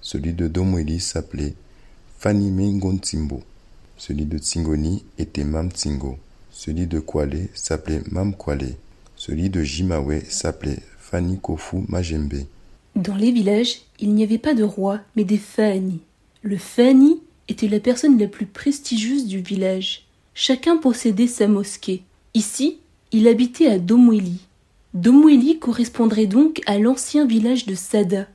celui 0.01 0.33
de 0.33 0.47
Domweli 0.47 0.99
s'appelait 0.99 1.55
Fanime 2.19 2.79
Celui 3.97 4.25
de 4.25 4.37
Tsingoni 4.37 5.03
était 5.17 5.45
Mam 5.45 5.71
Tsingo. 5.71 6.19
Celui 6.51 6.85
de 6.85 6.99
Kwale 6.99 7.47
s'appelait 7.55 8.03
Mam 8.11 8.35
Kwale. 8.35 8.75
Celui 9.15 9.49
de 9.49 9.63
Jimawe 9.63 10.21
s'appelait 10.29 10.83
Fani 10.99 11.39
Kofu 11.39 11.85
Majembe. 11.87 12.45
Dans 12.95 13.15
les 13.15 13.31
villages, 13.31 13.81
il 13.99 14.13
n'y 14.13 14.23
avait 14.23 14.37
pas 14.37 14.53
de 14.53 14.63
roi, 14.63 14.99
mais 15.15 15.23
des 15.23 15.39
Fani. 15.39 16.01
Le 16.43 16.57
Fani 16.57 17.19
était 17.47 17.67
la 17.67 17.79
personne 17.79 18.19
la 18.19 18.27
plus 18.27 18.45
prestigieuse 18.45 19.25
du 19.25 19.39
village. 19.39 20.05
Chacun 20.35 20.77
possédait 20.77 21.25
sa 21.25 21.47
mosquée. 21.47 22.03
Ici, 22.35 22.77
il 23.13 23.27
habitait 23.27 23.67
à 23.67 23.77
Domweli. 23.77 24.39
Domweli 24.95 25.59
correspondrait 25.59 26.25
donc 26.25 26.61
à 26.65 26.79
l'ancien 26.79 27.27
village 27.27 27.67
de 27.67 27.75
Sada. 27.75 28.25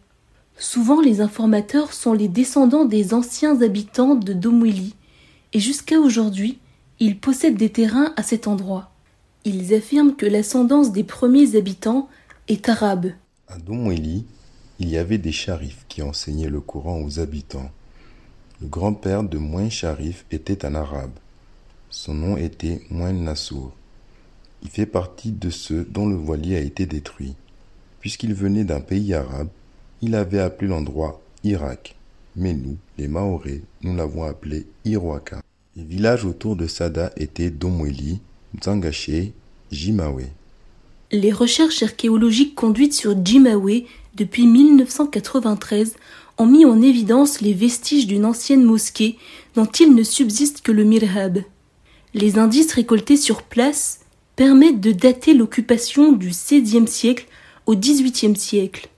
Souvent, 0.57 1.01
les 1.01 1.21
informateurs 1.21 1.93
sont 1.93 2.13
les 2.13 2.29
descendants 2.29 2.85
des 2.85 3.13
anciens 3.13 3.61
habitants 3.61 4.15
de 4.15 4.33
Domweli, 4.33 4.95
et 5.53 5.59
jusqu'à 5.59 5.99
aujourd'hui, 5.99 6.59
ils 7.01 7.19
possèdent 7.19 7.57
des 7.57 7.71
terrains 7.71 8.13
à 8.17 8.23
cet 8.23 8.47
endroit. 8.47 8.93
Ils 9.45 9.75
affirment 9.75 10.15
que 10.15 10.27
l'ascendance 10.27 10.93
des 10.93 11.05
premiers 11.05 11.57
habitants 11.57 12.09
est 12.47 12.69
arabe. 12.69 13.11
À 13.49 13.59
Domweli, 13.59 14.25
il 14.79 14.89
y 14.89 14.97
avait 14.97 15.19
des 15.19 15.33
charifs 15.33 15.87
qui 15.89 16.03
enseignaient 16.03 16.51
le 16.51 16.61
Coran 16.61 17.03
aux 17.03 17.19
habitants. 17.19 17.71
Le 18.61 18.69
grand-père 18.69 19.25
de 19.25 19.39
Moin 19.39 19.71
Sharif 19.71 20.25
était 20.31 20.65
un 20.65 20.77
arabe. 20.77 21.11
Son 21.91 22.15
nom 22.15 22.37
était 22.37 22.83
Moin 22.91 23.13
Nassour. 23.13 23.73
Il 24.63 24.69
fait 24.69 24.87
partie 24.87 25.33
de 25.33 25.51
ceux 25.51 25.85
dont 25.85 26.09
le 26.09 26.17
voilier 26.17 26.57
a 26.57 26.61
été 26.61 26.87
détruit. 26.87 27.35
Puisqu'il 28.01 28.35
venait 28.35 28.65
d'un 28.65 28.81
pays 28.81 29.15
arabe, 29.15 29.49
il 30.03 30.15
avait 30.15 30.41
appelé 30.41 30.69
l'endroit 30.69 31.21
Irak. 31.45 31.97
Mais 32.37 32.55
nous, 32.55 32.77
les 32.99 33.09
Maorés, 33.09 33.63
nous 33.83 33.97
l'avons 33.97 34.25
appelé 34.25 34.67
Iroaka. 34.85 35.43
Les 35.77 35.85
villages 35.85 36.25
autour 36.25 36.57
de 36.57 36.67
Sada 36.67 37.13
étaient 37.17 37.51
Domweli, 37.51 38.21
Mzangaché, 38.55 39.33
Jimawe. 39.71 40.23
Les 41.11 41.33
recherches 41.33 41.83
archéologiques 41.83 42.55
conduites 42.55 42.95
sur 42.95 43.17
Jimawe 43.25 43.85
depuis 44.15 44.47
1993 44.47 45.95
ont 46.39 46.47
mis 46.47 46.65
en 46.65 46.83
évidence 46.83 47.41
les 47.41 47.55
vestiges 47.55 48.07
d'une 48.07 48.25
ancienne 48.25 48.63
mosquée 48.63 49.19
dont 49.55 49.67
il 49.67 49.95
ne 49.95 50.03
subsiste 50.03 50.61
que 50.63 50.73
le 50.73 50.85
mirhab. 50.85 51.39
Les 52.15 52.39
indices 52.39 52.73
récoltés 52.73 53.17
sur 53.17 53.43
place 53.43 54.01
permettent 54.39 54.81
de 54.81 54.93
dater 54.93 55.35
l'occupation 55.35 56.13
du 56.13 56.29
XVIe 56.29 56.87
siècle 56.87 57.27
au 57.67 57.75
XVIIIe 57.75 58.37
siècle. 58.37 58.89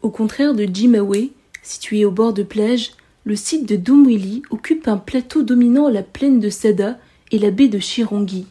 Au 0.00 0.08
contraire 0.08 0.54
de 0.54 0.64
Jimawe, 0.64 1.28
situé 1.62 2.06
au 2.06 2.10
bord 2.10 2.32
de 2.32 2.42
plage, 2.42 2.92
le 3.24 3.36
site 3.36 3.68
de 3.68 3.76
Dumwili 3.76 4.40
occupe 4.48 4.88
un 4.88 4.96
plateau 4.96 5.42
dominant 5.42 5.90
la 5.90 6.02
plaine 6.02 6.40
de 6.40 6.48
Sada 6.48 6.98
et 7.30 7.38
la 7.38 7.50
baie 7.50 7.68
de 7.68 7.78
Chirongi. 7.78 8.46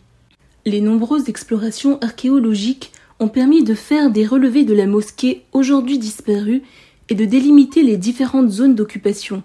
Les 0.68 0.82
nombreuses 0.82 1.30
explorations 1.30 1.98
archéologiques 2.02 2.92
ont 3.20 3.28
permis 3.28 3.64
de 3.64 3.74
faire 3.74 4.12
des 4.12 4.28
relevés 4.28 4.66
de 4.66 4.76
la 4.76 4.86
mosquée 4.86 5.46
aujourd'hui 5.52 5.98
disparue 5.98 6.62
et 7.10 7.16
de 7.16 7.26
délimiter 7.26 7.82
les 7.82 7.98
différentes 7.98 8.52
zones 8.52 8.76
d'occupation. 8.76 9.42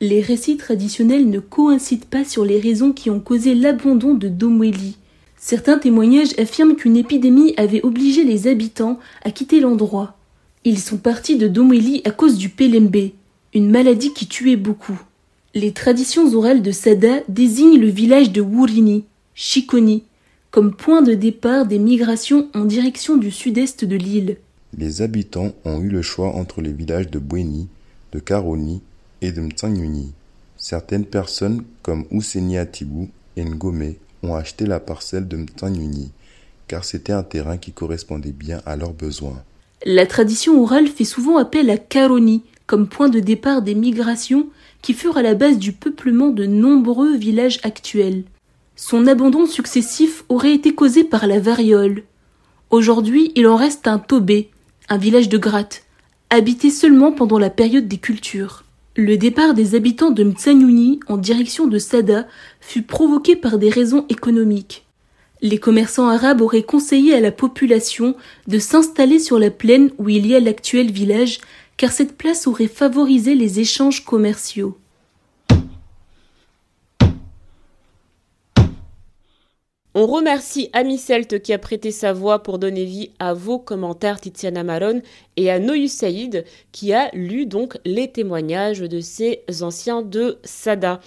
Les 0.00 0.20
récits 0.20 0.56
traditionnels 0.56 1.28
ne 1.28 1.40
coïncident 1.40 2.06
pas 2.08 2.24
sur 2.24 2.44
les 2.44 2.60
raisons 2.60 2.92
qui 2.92 3.10
ont 3.10 3.18
causé 3.18 3.56
l'abandon 3.56 4.14
de 4.14 4.28
Domweli. 4.28 4.97
Certains 5.40 5.78
témoignages 5.78 6.38
affirment 6.38 6.76
qu'une 6.76 6.96
épidémie 6.96 7.54
avait 7.56 7.84
obligé 7.84 8.24
les 8.24 8.48
habitants 8.48 8.98
à 9.22 9.30
quitter 9.30 9.60
l'endroit. 9.60 10.16
Ils 10.64 10.80
sont 10.80 10.96
partis 10.96 11.36
de 11.36 11.46
Domweli 11.46 12.02
à 12.04 12.10
cause 12.10 12.36
du 12.36 12.48
Pelembe, 12.48 13.10
une 13.54 13.70
maladie 13.70 14.12
qui 14.12 14.26
tuait 14.26 14.56
beaucoup. 14.56 15.00
Les 15.54 15.72
traditions 15.72 16.34
orales 16.34 16.62
de 16.62 16.72
Sada 16.72 17.20
désignent 17.28 17.80
le 17.80 17.88
village 17.88 18.32
de 18.32 18.40
Wurini, 18.40 19.04
Chikoni, 19.34 20.02
comme 20.50 20.74
point 20.74 21.02
de 21.02 21.14
départ 21.14 21.66
des 21.66 21.78
migrations 21.78 22.48
en 22.54 22.64
direction 22.64 23.16
du 23.16 23.30
sud-est 23.30 23.84
de 23.84 23.96
l'île. 23.96 24.36
Les 24.76 25.02
habitants 25.02 25.52
ont 25.64 25.80
eu 25.80 25.88
le 25.88 26.02
choix 26.02 26.34
entre 26.34 26.60
les 26.60 26.72
villages 26.72 27.10
de 27.10 27.18
Bweni, 27.18 27.68
de 28.12 28.18
Karoni 28.18 28.82
et 29.22 29.32
de 29.32 29.40
Mtsanyuni. 29.40 30.12
Certaines 30.56 31.06
personnes, 31.06 31.62
comme 31.82 32.04
Ouseni 32.10 32.58
Atibou 32.58 33.08
et 33.36 33.44
Ngome, 33.44 33.94
ont 34.22 34.34
acheté 34.34 34.66
la 34.66 34.80
parcelle 34.80 35.28
de 35.28 35.36
Mtsanyuni, 35.36 36.10
car 36.66 36.84
c'était 36.84 37.12
un 37.12 37.22
terrain 37.22 37.56
qui 37.56 37.72
correspondait 37.72 38.32
bien 38.32 38.60
à 38.66 38.76
leurs 38.76 38.92
besoins. 38.92 39.42
La 39.84 40.06
tradition 40.06 40.60
orale 40.60 40.88
fait 40.88 41.04
souvent 41.04 41.36
appel 41.36 41.70
à 41.70 41.78
Karoni 41.78 42.42
comme 42.66 42.88
point 42.88 43.08
de 43.08 43.20
départ 43.20 43.62
des 43.62 43.74
migrations 43.74 44.48
qui 44.82 44.92
furent 44.92 45.16
à 45.16 45.22
la 45.22 45.34
base 45.34 45.58
du 45.58 45.72
peuplement 45.72 46.28
de 46.28 46.46
nombreux 46.46 47.16
villages 47.16 47.60
actuels. 47.62 48.24
Son 48.76 49.06
abandon 49.06 49.46
successif 49.46 50.24
aurait 50.28 50.54
été 50.54 50.74
causé 50.74 51.02
par 51.02 51.26
la 51.26 51.40
variole. 51.40 52.02
Aujourd'hui, 52.70 53.32
il 53.34 53.46
en 53.46 53.56
reste 53.56 53.88
un 53.88 53.98
Tobé, 53.98 54.50
un 54.88 54.98
village 54.98 55.28
de 55.28 55.38
gratte, 55.38 55.84
habité 56.30 56.70
seulement 56.70 57.10
pendant 57.10 57.38
la 57.38 57.50
période 57.50 57.88
des 57.88 57.98
cultures. 57.98 58.64
Le 59.00 59.16
départ 59.16 59.54
des 59.54 59.76
habitants 59.76 60.10
de 60.10 60.24
Mtsanyuni 60.24 60.98
en 61.06 61.18
direction 61.18 61.68
de 61.68 61.78
Sada 61.78 62.26
fut 62.60 62.82
provoqué 62.82 63.36
par 63.36 63.56
des 63.56 63.70
raisons 63.70 64.04
économiques. 64.08 64.88
Les 65.40 65.58
commerçants 65.58 66.08
arabes 66.08 66.40
auraient 66.40 66.64
conseillé 66.64 67.14
à 67.14 67.20
la 67.20 67.30
population 67.30 68.16
de 68.48 68.58
s'installer 68.58 69.20
sur 69.20 69.38
la 69.38 69.52
plaine 69.52 69.92
où 69.98 70.08
il 70.08 70.26
y 70.26 70.34
a 70.34 70.40
l'actuel 70.40 70.90
village, 70.90 71.38
car 71.76 71.92
cette 71.92 72.18
place 72.18 72.48
aurait 72.48 72.66
favorisé 72.66 73.36
les 73.36 73.60
échanges 73.60 74.04
commerciaux. 74.04 74.76
On 80.00 80.06
remercie 80.06 80.70
Ami 80.74 80.96
Celte 80.96 81.42
qui 81.42 81.52
a 81.52 81.58
prêté 81.58 81.90
sa 81.90 82.12
voix 82.12 82.44
pour 82.44 82.60
donner 82.60 82.84
vie 82.84 83.10
à 83.18 83.34
vos 83.34 83.58
commentaires 83.58 84.20
Tiziana 84.20 84.62
Maron 84.62 85.02
et 85.36 85.50
à 85.50 85.58
Noyus 85.58 85.90
Saïd 85.90 86.44
qui 86.70 86.92
a 86.92 87.10
lu 87.14 87.46
donc 87.46 87.76
les 87.84 88.06
témoignages 88.06 88.78
de 88.78 89.00
ces 89.00 89.42
anciens 89.60 90.02
de 90.02 90.38
Sada. 90.44 91.00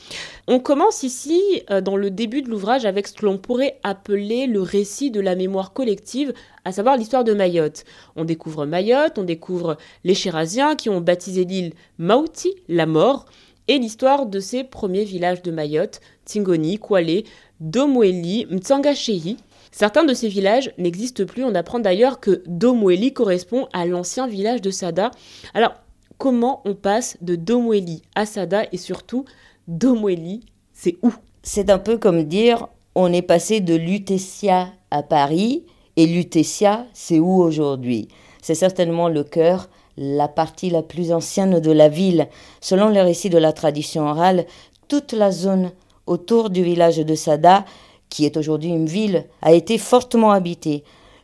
On 0.50 0.60
commence 0.60 1.04
ici 1.04 1.42
euh, 1.70 1.80
dans 1.80 1.96
le 1.96 2.10
début 2.10 2.42
de 2.42 2.50
l'ouvrage 2.50 2.84
avec 2.84 3.08
ce 3.08 3.14
que 3.14 3.26
l'on 3.26 3.38
pourrait 3.38 3.80
appeler 3.84 4.46
le 4.46 4.62
récit 4.62 5.10
de 5.10 5.22
la 5.22 5.38
mémoire 5.38 5.72
collective, 5.72 6.34
à 6.66 6.74
savoir 6.74 6.98
l'histoire 6.98 7.24
de 7.24 7.34
Mayotte. 7.34 7.86
On 8.18 8.26
découvre 8.26 8.66
Mayotte, 8.66 9.18
on 9.18 9.24
découvre 9.24 9.78
les 10.04 10.16
Chérasiens 10.16 10.76
qui 10.76 10.90
ont 10.90 11.00
baptisé 11.00 11.46
l'île 11.46 11.72
Mauti, 11.98 12.54
la 12.68 12.88
mort, 12.88 13.26
et 13.68 13.78
l'histoire 13.78 14.26
de 14.26 14.42
ces 14.42 14.66
premiers 14.66 15.06
villages 15.06 15.44
de 15.44 15.52
Mayotte, 15.52 16.02
Tingoni, 16.26 16.78
Kwale, 16.78 17.24
Domweli, 17.62 18.48
Mtsangachehi. 18.50 19.38
Certains 19.72 20.04
de 20.04 20.14
ces 20.14 20.28
villages 20.28 20.74
n'existent 20.80 21.26
plus. 21.26 21.46
On 21.46 21.56
apprend 21.56 21.80
d'ailleurs 21.80 22.20
que 22.20 22.44
Domweli 22.48 23.14
correspond 23.14 23.68
à 23.72 23.86
l'ancien 23.86 24.28
village 24.28 24.62
de 24.62 24.72
Sada. 24.72 25.12
Alors, 25.54 25.74
comment 26.18 26.62
on 26.66 26.74
passe 26.74 27.18
de 27.22 27.36
Domweli 27.36 28.02
à 28.16 28.26
Sada 28.26 28.64
et 28.72 28.78
surtout, 28.78 29.26
Domweli, 29.68 30.42
c'est 30.74 30.98
où? 31.04 31.14
C'est 31.44 31.70
un 31.70 31.80
peu 31.80 31.98
comme 31.98 32.24
dire 32.24 32.68
on 32.96 33.14
est 33.14 33.22
passé 33.22 33.62
de 33.62 33.76
Lutetia 33.76 34.68
à 34.90 35.04
Paris 35.04 35.64
et 35.96 36.08
Lutetia, 36.08 36.88
c'est 36.94 37.20
où 37.20 37.42
aujourd'hui? 37.42 38.08
C'est 38.42 38.56
certainement 38.56 39.08
le 39.08 39.24
cœur, 39.24 39.70
la 39.98 40.28
partie 40.28 40.72
la 40.72 40.82
plus 40.82 41.12
ancienne 41.12 41.60
de 41.60 41.72
la 41.72 41.90
ville. 41.90 42.28
Selon 42.60 42.90
les 42.90 43.02
récits 43.02 43.30
de 43.30 43.38
la 43.38 43.54
tradition 43.54 44.08
orale, 44.08 44.46
toute 44.88 45.14
la 45.14 45.32
zone 45.32 45.72
autour 46.08 46.50
du 46.50 46.64
village 46.64 46.98
de 46.98 47.16
Sada, 47.16 47.66
qui 48.10 48.26
est 48.26 48.38
aujourd'hui 48.38 48.70
une 48.70 48.88
ville, 48.88 49.26
a 49.42 49.54
été 49.54 49.78
fortement 49.78 50.32
habité. 50.32 50.84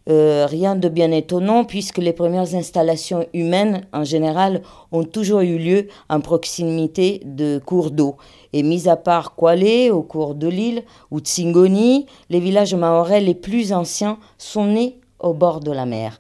Euh, 0.10 0.46
rien 0.50 0.76
de 0.76 0.88
bien 0.88 1.12
étonnant 1.12 1.66
puisque 1.66 1.98
les 1.98 2.14
premières 2.14 2.56
installations 2.56 3.26
humaines 3.34 3.86
en 3.92 4.06
général 4.06 4.62
ont 4.94 5.04
toujours 5.04 5.42
eu 5.42 5.58
lieu 5.58 5.88
en 6.10 6.22
proximité 6.22 7.22
de 7.26 7.60
cours 7.66 7.92
d'eau. 7.92 8.16
Et 8.54 8.64
mis 8.64 8.88
à 8.88 8.96
part 8.96 9.36
Kwale 9.36 9.92
au 9.92 10.04
cours 10.04 10.34
de 10.34 10.48
l'île 10.48 10.84
ou 11.12 11.20
Tsingoni, 11.20 12.06
les 12.30 12.40
villages 12.40 12.74
maorais 12.74 13.20
les 13.20 13.36
plus 13.36 13.74
anciens 13.74 14.18
sont 14.38 14.66
nés 14.66 14.98
au 15.20 15.34
bord 15.34 15.60
de 15.60 15.72
la 15.72 15.86
mer. 15.86 16.20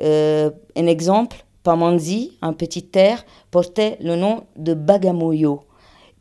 Euh, 0.00 0.50
un 0.74 0.86
exemple, 0.86 1.44
Pamanzi, 1.62 2.32
en 2.40 2.54
petite 2.54 2.90
terre, 2.90 3.26
portait 3.50 3.98
le 4.00 4.16
nom 4.16 4.44
de 4.56 4.72
Bagamoyo. 4.72 5.60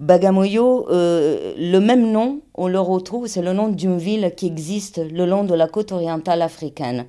Bagamoyo, 0.02 0.88
euh, 0.90 1.54
le 1.58 1.80
même 1.80 2.12
nom, 2.12 2.42
on 2.54 2.68
le 2.68 2.80
retrouve, 2.82 3.28
c'est 3.28 3.42
le 3.42 3.54
nom 3.54 3.70
d'une 3.70 3.98
ville 3.98 4.34
qui 4.36 4.46
existe 4.46 4.98
le 4.98 5.26
long 5.26 5.46
de 5.46 5.54
la 5.54 5.70
côte 5.70 5.94
orientale 5.94 6.42
africaine. 6.42 7.06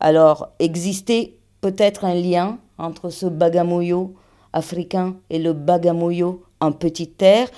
Alors, 0.00 0.48
existait 0.58 1.34
peut-être 1.60 2.04
un 2.04 2.14
lien 2.14 2.58
entre 2.76 3.10
ce 3.10 3.26
Bagamoyo 3.26 4.14
africain 4.52 5.14
et 5.30 5.38
le 5.38 5.52
Bagamoyo 5.52 6.42
en 6.60 6.72
petite 6.72 7.16
terre. 7.18 7.48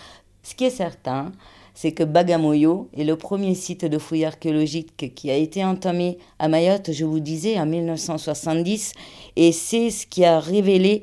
Ce 0.43 0.55
qui 0.55 0.67
est 0.67 0.71
certain, 0.71 1.33
c'est 1.73 1.93
que 1.93 2.05
Bagamoyo 2.05 2.91
est 2.95 3.05
le 3.05 3.17
premier 3.17 3.55
site 3.55 3.87
de 3.87 3.97
fouilles 3.97 4.27
archéologiques 4.27 5.15
qui 5.15 5.31
a 5.31 5.37
été 5.37 5.65
entamé 5.65 6.19
à 6.39 6.49
Mayotte, 6.49 6.93
je 6.93 7.07
vous 7.07 7.21
disais, 7.21 7.59
en 7.59 7.65
1970, 7.65 8.93
et 9.37 9.53
c'est 9.53 9.89
ce 9.89 10.07
qui 10.07 10.27
a 10.27 10.39
révélé 10.39 11.03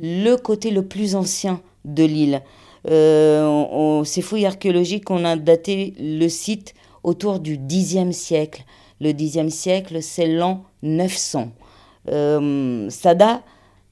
le 0.00 0.34
côté 0.34 0.72
le 0.72 0.84
plus 0.84 1.14
ancien 1.14 1.60
de 1.84 2.02
l'île. 2.02 2.42
Euh, 2.90 4.04
ces 4.04 4.22
fouilles 4.22 4.46
archéologiques, 4.46 5.10
on 5.10 5.24
a 5.24 5.36
daté 5.36 5.94
le 5.98 6.28
site 6.28 6.74
autour 7.02 7.40
du 7.40 7.58
Xe 7.58 8.10
siècle. 8.12 8.64
Le 9.00 9.12
Xe 9.12 9.48
siècle, 9.48 10.02
c'est 10.02 10.26
l'an 10.26 10.64
900. 10.82 11.50
Euh, 12.08 12.90
Sada, 12.90 13.42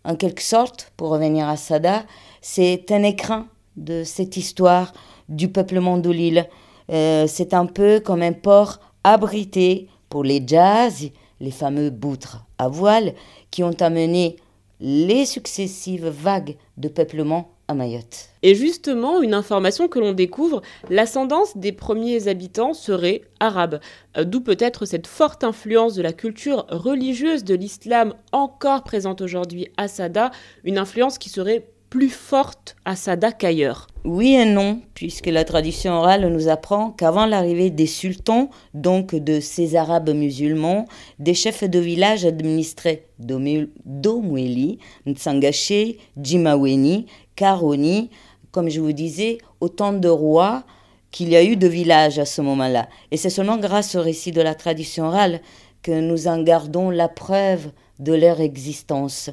en 0.05 0.17
quelque 0.17 0.43
sorte, 0.43 0.93
pour 0.97 1.11
revenir 1.11 1.49
à 1.49 1.57
Sada, 1.57 2.05
c'est 2.41 2.91
un 2.91 3.03
écrin 3.03 3.47
de 3.77 4.03
cette 4.05 4.37
histoire 4.37 4.93
du 5.29 5.49
peuplement 5.49 5.99
de 5.99 6.11
l'île. 6.11 6.49
Euh, 6.91 7.27
c'est 7.29 7.55
un 7.55 7.67
peu 7.67 8.01
comme 8.01 8.23
un 8.23 8.33
port 8.33 8.81
abrité 9.05 9.89
pour 10.09 10.25
les 10.25 10.43
jazz, 10.45 11.09
les 11.41 11.51
fameux 11.51 11.91
boutres 11.91 12.45
à 12.59 12.69
voile, 12.69 13.15
qui 13.51 13.63
ont 13.63 13.77
amené 13.81 14.37
les 14.81 15.27
successives 15.27 16.09
vagues 16.09 16.57
de 16.77 16.89
peuplement 16.89 17.51
Mayotte. 17.75 18.31
Et 18.43 18.55
justement, 18.55 19.21
une 19.23 19.35
information 19.35 19.89
que 19.89 19.99
l'on 19.99 20.13
découvre, 20.13 20.63
l'ascendance 20.89 21.57
des 21.57 21.73
premiers 21.73 22.29
habitants 22.29 22.75
serait 22.75 23.23
arabe, 23.39 23.81
euh, 24.17 24.25
d'où 24.25 24.41
peut-être 24.41 24.87
cette 24.87 25.07
forte 25.07 25.45
influence 25.45 25.95
de 25.95 26.03
la 26.03 26.13
culture 26.13 26.67
religieuse 26.69 27.45
de 27.45 27.55
l'islam 27.55 28.15
encore 28.33 28.83
présente 28.83 29.21
aujourd'hui 29.21 29.69
à 29.77 29.89
Sada, 29.89 30.31
une 30.65 30.79
influence 30.79 31.19
qui 31.19 31.29
serait 31.29 31.67
plus 31.91 32.09
forte 32.09 32.77
à 32.85 32.95
Sada 32.95 33.33
qu'ailleurs 33.33 33.89
Oui 34.05 34.35
et 34.35 34.45
non, 34.45 34.81
puisque 34.95 35.27
la 35.27 35.45
tradition 35.45 35.95
orale 35.95 36.27
nous 36.29 36.49
apprend 36.49 36.93
qu'avant 36.93 37.27
l'arrivée 37.27 37.71
des 37.71 37.89
sultans, 37.89 38.49
donc 38.75 39.15
de 39.17 39.41
ces 39.41 39.75
Arabes 39.75 40.11
musulmans, 40.11 40.87
des 41.19 41.35
chefs 41.35 41.65
de 41.65 41.79
village 41.81 42.25
administrés 42.25 43.07
d'Omweli, 43.19 44.79
Nsangaché, 45.05 45.99
Jimaweni, 46.17 47.07
Karoni, 47.35 48.11
comme 48.53 48.71
je 48.71 48.81
vous 48.81 48.93
disais, 48.93 49.39
autant 49.61 49.93
de 49.93 50.09
rois 50.09 50.63
qu'il 51.11 51.29
y 51.29 51.37
a 51.37 51.43
eu 51.43 51.57
de 51.57 51.67
villages 51.67 52.21
à 52.21 52.25
ce 52.25 52.41
moment-là. 52.41 52.89
Et 53.11 53.17
c'est 53.17 53.31
seulement 53.31 53.59
grâce 53.59 53.97
au 53.97 54.01
récit 54.01 54.31
de 54.31 54.41
la 54.41 54.55
tradition 54.55 55.07
orale 55.07 55.41
que 55.83 56.01
nous 56.01 56.29
en 56.29 56.41
gardons 56.43 56.91
la 56.91 57.09
preuve 57.09 57.73
de 57.99 58.13
leur 58.13 58.41
existence 58.41 59.31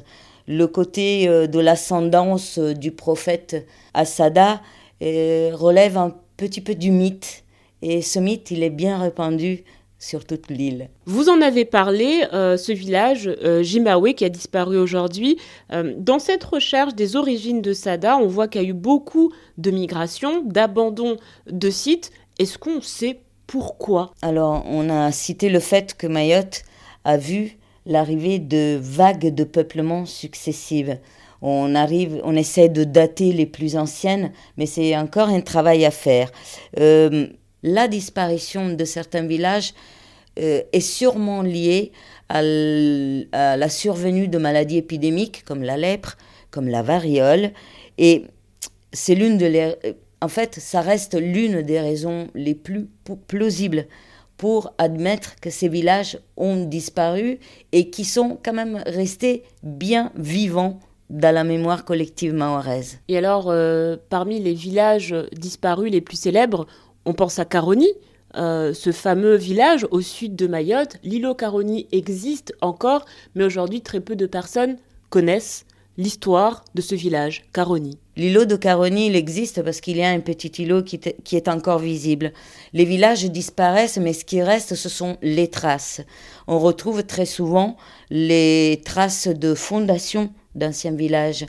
le 0.48 0.66
côté 0.66 1.28
euh, 1.28 1.46
de 1.46 1.60
l'ascendance 1.60 2.58
euh, 2.58 2.72
du 2.72 2.90
prophète 2.90 3.66
Asada 3.94 4.60
euh, 5.02 5.50
relève 5.52 5.96
un 5.98 6.14
petit 6.36 6.62
peu 6.62 6.74
du 6.74 6.90
mythe. 6.90 7.44
Et 7.82 8.02
ce 8.02 8.18
mythe, 8.18 8.50
il 8.50 8.62
est 8.62 8.70
bien 8.70 8.98
répandu 8.98 9.62
sur 10.00 10.24
toute 10.24 10.48
l'île. 10.48 10.88
Vous 11.04 11.28
en 11.28 11.40
avez 11.42 11.64
parlé, 11.64 12.22
ce 12.32 12.72
village 12.72 13.30
Jimawe 13.62 14.14
qui 14.14 14.24
a 14.24 14.28
disparu 14.28 14.76
aujourd'hui. 14.78 15.38
dans 15.70 16.20
cette 16.20 16.44
recherche 16.44 16.94
des 16.94 17.16
origines 17.16 17.62
de 17.62 17.72
Sada, 17.72 18.16
on 18.16 18.28
voit 18.28 18.46
qu'il 18.46 18.62
y 18.62 18.64
a 18.64 18.68
eu 18.68 18.74
beaucoup 18.74 19.32
de 19.58 19.72
migrations, 19.72 20.42
d'abandon 20.44 21.16
de 21.50 21.70
sites. 21.70 22.12
Est-ce 22.38 22.58
qu'on 22.58 22.80
sait 22.80 23.20
pourquoi? 23.48 24.12
Alors, 24.22 24.64
on 24.66 24.88
a 24.88 25.10
cité 25.10 25.48
le 25.48 25.60
fait 25.60 25.96
que 25.96 26.06
Mayotte 26.06 26.62
a 27.04 27.16
vu 27.16 27.58
l'arrivée 27.86 28.38
de 28.38 28.78
vagues 28.80 29.34
de 29.34 29.44
peuplement 29.44 30.06
successives. 30.06 30.98
On 31.40 31.74
arrive, 31.74 32.20
on 32.24 32.34
essaie 32.34 32.68
de 32.68 32.84
dater 32.84 33.32
les 33.32 33.46
plus 33.46 33.76
anciennes, 33.76 34.32
mais 34.56 34.66
c'est 34.66 34.96
encore 34.96 35.28
un 35.28 35.40
travail 35.40 35.84
à 35.84 35.90
faire. 35.90 36.30
Euh, 36.78 37.28
la 37.62 37.88
disparition 37.88 38.70
de 38.70 38.84
certains 38.84 39.26
villages 39.26 39.74
euh, 40.38 40.62
est 40.72 40.80
sûrement 40.80 41.42
liée 41.42 41.92
à, 42.28 42.42
la 42.42 43.68
survenue 43.68 44.28
de 44.28 44.38
maladies 44.38 44.78
épidémiques 44.78 45.44
comme 45.44 45.62
la 45.62 45.76
lèpre, 45.76 46.16
comme 46.50 46.68
la 46.68 46.82
variole, 46.82 47.52
et 47.96 48.24
c'est 48.92 49.14
l'une 49.14 49.38
de 49.38 49.46
les, 49.46 49.74
en 50.20 50.28
fait, 50.28 50.56
ça 50.56 50.80
reste 50.80 51.14
l'une 51.14 51.62
des 51.62 51.80
raisons 51.80 52.28
les 52.34 52.54
plus 52.54 52.88
plausibles 53.28 53.86
pour 54.38 54.72
admettre 54.78 55.36
que 55.40 55.50
ces 55.50 55.68
villages 55.68 56.18
ont 56.36 56.64
disparu 56.64 57.38
et 57.72 57.90
qui 57.90 58.04
sont 58.04 58.38
quand 58.42 58.54
même 58.54 58.82
restés 58.86 59.42
bien 59.62 60.12
vivants 60.16 60.78
dans 61.10 61.34
la 61.34 61.44
mémoire 61.44 61.84
collective 61.84 62.32
mahoraise. 62.32 62.98
Et 63.08 63.18
alors, 63.18 63.46
euh, 63.48 63.96
parmi 64.08 64.40
les 64.40 64.54
villages 64.54 65.14
disparus 65.32 65.90
les 65.90 66.00
plus 66.00 66.18
célèbres, 66.18 66.66
on 67.04 67.14
pense 67.14 67.38
à 67.38 67.44
Caroni, 67.44 67.88
euh, 68.36 68.74
ce 68.74 68.92
fameux 68.92 69.34
village 69.34 69.86
au 69.90 70.00
sud 70.00 70.36
de 70.36 70.46
Mayotte. 70.46 70.96
L'îlot 71.02 71.34
Caroni 71.34 71.88
existe 71.92 72.54
encore, 72.60 73.06
mais 73.34 73.44
aujourd'hui 73.44 73.80
très 73.80 74.00
peu 74.00 74.16
de 74.16 74.26
personnes 74.26 74.76
connaissent 75.10 75.64
l'histoire 75.98 76.64
de 76.74 76.80
ce 76.80 76.94
village, 76.94 77.44
Caroni. 77.52 77.98
L'îlot 78.16 78.46
de 78.46 78.56
Caroni, 78.56 79.08
il 79.08 79.16
existe 79.16 79.62
parce 79.62 79.80
qu'il 79.80 79.96
y 79.98 80.02
a 80.02 80.08
un 80.08 80.20
petit 80.20 80.62
îlot 80.62 80.82
qui, 80.82 80.98
qui, 80.98 81.36
est 81.36 81.48
encore 81.48 81.80
visible. 81.80 82.32
Les 82.72 82.84
villages 82.84 83.24
disparaissent, 83.24 83.98
mais 83.98 84.12
ce 84.12 84.24
qui 84.24 84.40
reste, 84.40 84.76
ce 84.76 84.88
sont 84.88 85.18
les 85.22 85.48
traces. 85.48 86.00
On 86.46 86.58
retrouve 86.60 87.02
très 87.02 87.26
souvent 87.26 87.76
les 88.10 88.80
traces 88.84 89.28
de 89.28 89.54
fondation 89.54 90.32
d'anciens 90.54 90.92
villages. 90.92 91.46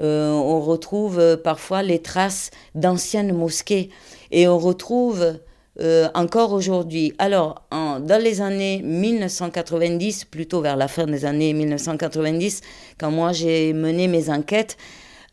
Euh, 0.00 0.30
on 0.30 0.60
retrouve 0.60 1.18
euh, 1.18 1.36
parfois 1.36 1.82
les 1.82 2.00
traces 2.00 2.50
d'anciennes 2.74 3.34
mosquées. 3.34 3.90
Et 4.30 4.48
on 4.48 4.58
retrouve 4.58 5.38
euh, 5.80 6.08
encore 6.14 6.52
aujourd'hui. 6.52 7.12
Alors, 7.18 7.62
dans 7.70 8.22
les 8.22 8.40
années 8.40 8.82
1990, 8.82 10.24
plutôt 10.26 10.60
vers 10.60 10.76
la 10.76 10.88
fin 10.88 11.06
des 11.06 11.24
années 11.24 11.52
1990, 11.52 12.60
quand 12.98 13.10
moi 13.10 13.32
j'ai 13.32 13.72
mené 13.72 14.08
mes 14.08 14.30
enquêtes, 14.30 14.76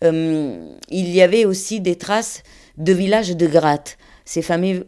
euh, 0.04 0.58
il 0.90 1.10
y 1.10 1.22
avait 1.22 1.46
aussi 1.46 1.82
des 1.82 1.96
traces 1.96 2.44
de 2.78 2.94
villages 2.94 3.36
de 3.36 3.48
gratte. 3.48 3.98
Ces 4.26 4.42
fameux, 4.42 4.86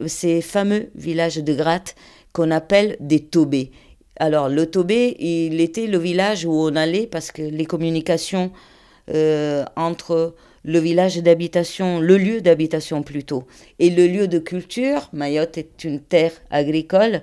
villages 0.95 1.37
de 1.37 1.53
gratte 1.53 1.95
qu'on 2.33 2.51
appelle 2.51 2.97
des 2.99 3.19
tobés. 3.19 3.71
Alors 4.19 4.49
le 4.49 4.65
Tobé, 4.65 5.15
il 5.19 5.61
était 5.61 5.87
le 5.87 5.97
village 5.97 6.45
où 6.45 6.51
on 6.51 6.75
allait 6.75 7.07
parce 7.07 7.31
que 7.31 7.41
les 7.41 7.65
communications 7.65 8.51
euh, 9.13 9.63
entre 9.77 10.35
le 10.63 10.79
village 10.79 11.17
d'habitation, 11.17 11.99
le 11.99 12.17
lieu 12.17 12.41
d'habitation 12.41 13.03
plutôt, 13.03 13.45
et 13.79 13.89
le 13.89 14.07
lieu 14.07 14.27
de 14.27 14.39
culture, 14.39 15.09
Mayotte 15.13 15.57
est 15.57 15.83
une 15.83 15.99
terre 15.99 16.33
agricole, 16.49 17.21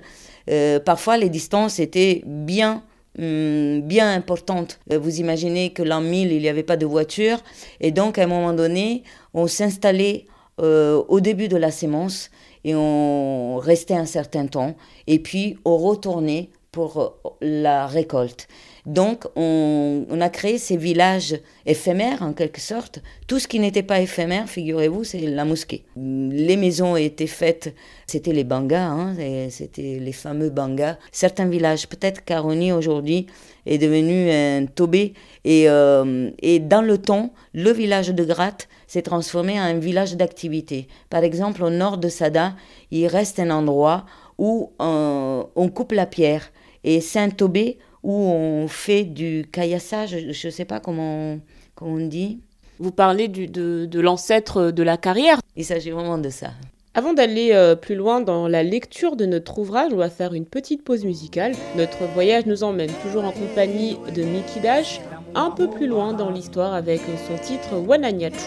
euh, 0.49 0.79
parfois 0.79 1.17
les 1.17 1.29
distances 1.29 1.79
étaient 1.79 2.21
bien 2.25 2.83
hum, 3.19 3.81
bien 3.81 4.13
importantes. 4.13 4.79
Euh, 4.91 4.99
vous 4.99 5.19
imaginez 5.19 5.71
que 5.71 5.83
l'an 5.83 6.01
1000, 6.01 6.31
il 6.31 6.41
n'y 6.41 6.49
avait 6.49 6.63
pas 6.63 6.77
de 6.77 6.85
voiture, 6.85 7.39
et 7.81 7.91
donc 7.91 8.17
à 8.17 8.23
un 8.23 8.27
moment 8.27 8.53
donné, 8.53 9.03
on 9.33 9.47
s'installait 9.47 10.25
au 10.59 11.19
début 11.19 11.49
de 11.49 11.55
la 11.55 11.69
sémence 11.69 12.31
et 12.63 12.73
on 12.75 13.57
restait 13.57 13.93
un 13.93 14.07
certain 14.07 14.47
temps, 14.47 14.75
et 15.05 15.19
puis 15.19 15.57
on 15.65 15.77
retournait 15.77 16.49
pour 16.71 16.99
euh, 16.99 17.29
la 17.41 17.87
récolte. 17.87 18.47
Donc, 18.87 19.25
on, 19.35 20.05
a 20.21 20.29
créé 20.29 20.57
ces 20.57 20.77
villages 20.77 21.37
éphémères, 21.65 22.23
en 22.23 22.31
quelque 22.31 22.61
sorte. 22.61 23.01
Tout 23.27 23.37
ce 23.37 23.47
qui 23.47 23.59
n'était 23.59 23.83
pas 23.83 23.99
éphémère, 23.99 24.47
figurez-vous, 24.47 25.03
c'est 25.03 25.19
la 25.19 25.43
mosquée. 25.43 25.83
Les 25.97 26.55
maisons 26.55 26.95
étaient 26.95 27.27
faites, 27.27 27.75
c'était 28.07 28.31
les 28.31 28.45
bangas, 28.45 28.87
hein, 28.87 29.13
c'était 29.49 29.99
les 29.99 30.11
fameux 30.13 30.49
bangas. 30.49 30.97
Certains 31.11 31.47
villages, 31.47 31.89
peut-être 31.89 32.23
Karoni 32.23 32.71
aujourd'hui 32.71 33.27
est 33.65 33.77
devenu 33.77 34.31
un 34.31 34.65
tobé. 34.67 35.13
Et, 35.43 35.67
euh, 35.67 36.31
et 36.41 36.59
dans 36.59 36.81
le 36.81 36.97
temps, 36.97 37.33
le 37.53 37.71
village 37.71 38.09
de 38.09 38.23
Gratte 38.23 38.69
s'est 38.87 39.01
transformé 39.01 39.59
en 39.59 39.63
un 39.63 39.79
village 39.79 40.15
d'activité. 40.15 40.87
Par 41.09 41.25
exemple, 41.25 41.61
au 41.61 41.69
nord 41.69 41.97
de 41.97 42.07
Sada, 42.07 42.55
il 42.91 43.07
reste 43.07 43.37
un 43.39 43.49
endroit 43.49 44.05
où 44.37 44.71
euh, 44.81 45.43
on 45.55 45.67
coupe 45.67 45.91
la 45.91 46.05
pierre 46.05 46.51
et 46.85 47.01
Saint-Aubé 47.01 47.79
où 48.07 48.13
on 48.13 48.69
fait 48.69 49.03
du 49.03 49.45
caillassage, 49.51 50.17
je 50.31 50.47
ne 50.47 50.51
sais 50.51 50.63
pas 50.63 50.79
comment, 50.79 51.37
on 51.81 51.97
dit. 51.97 52.39
Vous 52.79 52.91
parlez 52.91 53.27
du, 53.27 53.47
de, 53.47 53.99
l'ancêtre 53.99 54.71
de 54.71 54.81
la 54.81 54.95
carrière. 54.95 55.41
Il 55.57 55.65
s'agit 55.65 55.91
vraiment 55.91 56.17
de 56.17 56.29
ça. 56.29 56.51
Avant 56.93 57.13
d'aller 57.13 57.49
euh, 57.51 57.75
plus 57.75 57.95
loin 57.95 58.21
dans 58.21 58.47
la 58.47 58.63
lecture 58.63 59.17
de 59.17 59.25
notre 59.25 59.59
ouvrage, 59.59 59.91
on 59.93 59.97
va 59.97 60.09
faire 60.09 60.33
une 60.33 60.45
petite 60.45 60.83
pause 60.85 61.03
musicale. 61.03 61.51
Notre 61.75 62.05
voyage 62.13 62.45
nous 62.45 62.63
emmène 62.63 62.91
toujours 63.03 63.25
en 63.25 63.31
compagnie 63.31 63.97
de 64.15 64.23
Miki 64.23 64.61
Dash, 64.61 65.01
un 65.35 65.51
peu 65.51 65.69
plus 65.69 65.85
loin 65.85 66.13
dans 66.13 66.31
l'histoire 66.31 66.73
avec 66.73 67.01
son 67.27 67.37
titre 67.43 67.75
Wananyachu. 67.75 68.37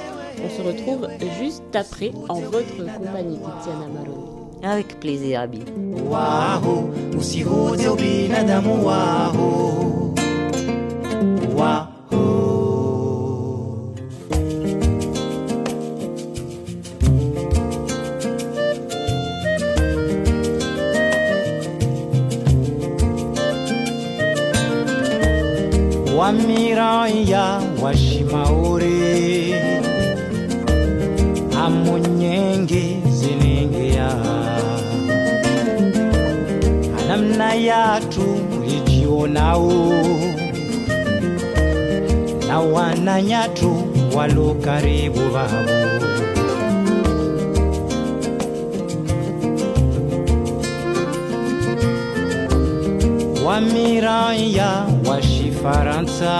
On 0.42 0.48
se 0.48 0.62
retrouve 0.62 1.06
juste 1.38 1.76
après 1.76 2.12
en 2.30 2.40
votre 2.40 2.78
compagnie, 2.78 3.38
Tiziana 3.60 3.86
Maroni. 3.92 4.39
Avec 4.62 5.00
plaisir, 5.00 5.40
Abi. 5.40 5.60
Waho, 6.10 6.90
usihoze 7.18 7.88
ubinadamu 7.88 8.86
waho. 8.86 9.48
Waho. 11.56 12.20
Wamiraya 26.16 27.60
namna 37.50 37.54
yatu 37.54 38.20
mlijionao 38.20 39.72
na 42.48 42.60
wananyatu 42.60 43.82
walo 44.16 44.54
karibu 44.54 45.20
vavo 45.20 45.90
wamiraya 53.46 54.86
washifaransa 55.08 56.34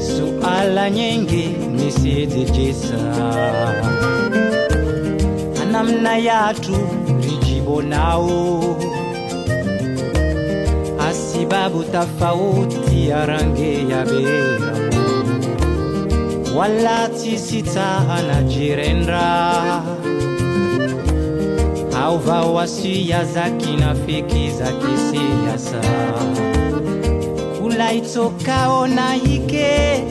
suala 0.00 0.90
nyingi 0.90 1.46
nisijejesa 1.76 2.96
namna 5.72 6.16
yatu 6.18 6.76
nao. 7.78 8.76
Asibabu 11.08 11.84
tofauti 11.84 13.08
ya 13.08 13.26
rangi 13.26 13.90
ya 13.90 14.04
bera, 14.04 14.74
wala 16.56 17.08
tisita 17.08 17.98
anajirenda. 18.10 19.22
Auva 22.04 22.40
wasia 22.40 23.24
za 23.24 23.50
kinafiki 23.50 24.50
za 24.50 24.72
kisiasa 24.72 25.80
kula 27.60 27.92
na 28.86 29.16
ike 29.16 30.02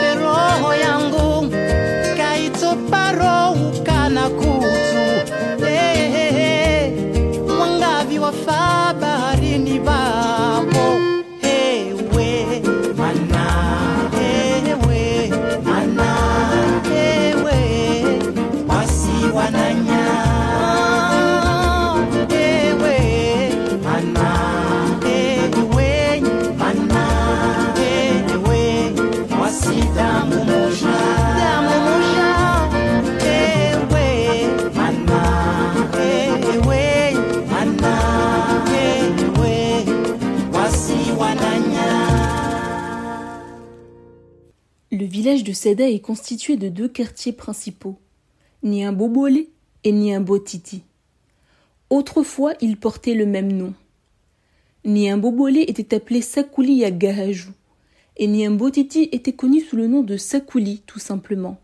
peroho 0.00 0.74
yangu. 0.74 1.50
Kaitoparo 2.16 3.52
ukana 3.52 4.30
village 45.10 45.42
de 45.42 45.52
Seda 45.52 45.90
est 45.90 45.98
constitué 45.98 46.56
de 46.56 46.68
deux 46.68 46.88
quartiers 46.88 47.32
principaux, 47.32 47.98
Niambobole 48.62 49.46
et 49.82 49.90
Niambotiti. 49.90 50.84
Autrefois, 51.90 52.52
ils 52.60 52.76
portaient 52.76 53.14
le 53.14 53.26
même 53.26 53.50
nom. 53.50 53.74
Niambobole 54.84 55.58
était 55.58 55.96
appelé 55.96 56.22
Sakuli 56.22 56.74
Yagahaju 56.76 57.48
et 58.18 58.28
Niambotiti 58.28 59.08
était 59.10 59.32
connu 59.32 59.60
sous 59.60 59.76
le 59.76 59.88
nom 59.88 60.02
de 60.02 60.16
Sakuli 60.16 60.82
tout 60.86 61.00
simplement. 61.00 61.58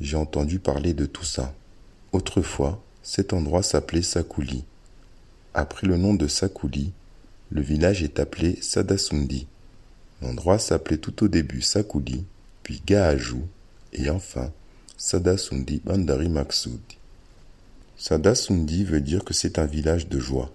J'ai 0.00 0.16
entendu 0.16 0.60
parler 0.60 0.94
de 0.94 1.04
tout 1.04 1.24
ça. 1.24 1.52
Autrefois, 2.12 2.80
cet 3.02 3.32
endroit 3.32 3.64
s'appelait 3.64 4.02
Sakuli. 4.02 4.64
Après 5.52 5.88
le 5.88 5.96
nom 5.96 6.14
de 6.14 6.28
Sakuli, 6.28 6.92
le 7.50 7.60
village 7.60 8.04
est 8.04 8.20
appelé 8.20 8.56
Sadasundi. 8.62 9.48
L'endroit 10.22 10.60
s'appelait 10.60 10.98
tout 10.98 11.24
au 11.24 11.28
début 11.28 11.60
Sakuli 11.60 12.24
puis 12.64 12.82
Gaaju, 12.84 13.42
et 13.92 14.10
enfin 14.10 14.50
Sadasundi 14.96 15.80
Bandari 15.84 16.28
Maksud. 16.28 16.80
Sadasundi 17.96 18.82
veut 18.82 19.00
dire 19.00 19.22
que 19.22 19.34
c'est 19.34 19.58
un 19.60 19.66
village 19.66 20.08
de 20.08 20.18
joie. 20.18 20.50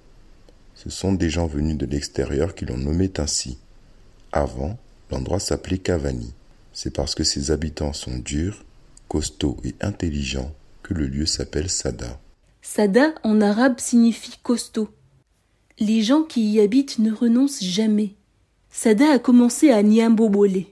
Ce 0.76 0.90
sont 0.90 1.14
des 1.14 1.30
gens 1.30 1.48
venus 1.48 1.78
de 1.78 1.86
l'extérieur 1.86 2.56
qui 2.56 2.66
l'ont 2.66 2.78
nommé 2.78 3.12
ainsi. 3.18 3.58
Avant, 4.32 4.78
l'endroit 5.12 5.40
s'appelait 5.40 5.78
Kavani. 5.78 6.34
C'est 6.74 6.94
parce 6.94 7.16
que 7.16 7.24
ses 7.24 7.52
habitants 7.52 7.94
sont 7.94 8.18
durs, 8.18 8.66
costauds 9.08 9.58
et 9.64 9.76
intelligents 9.82 10.54
que 10.84 10.94
le 10.94 11.08
lieu 11.08 11.26
s'appelle 11.26 11.70
Sada. 11.70 12.20
Sada 12.62 13.14
en 13.24 13.42
arabe 13.42 13.80
signifie 13.80 14.38
costaud. 14.44 14.90
Les 15.80 16.02
gens 16.02 16.24
qui 16.24 16.52
y 16.52 16.60
habitent 16.60 17.00
ne 17.00 17.12
renoncent 17.12 17.64
jamais. 17.64 18.16
Sada 18.72 19.12
a 19.14 19.20
commencé 19.20 19.72
à 19.72 19.82
Niambobole. 19.84 20.66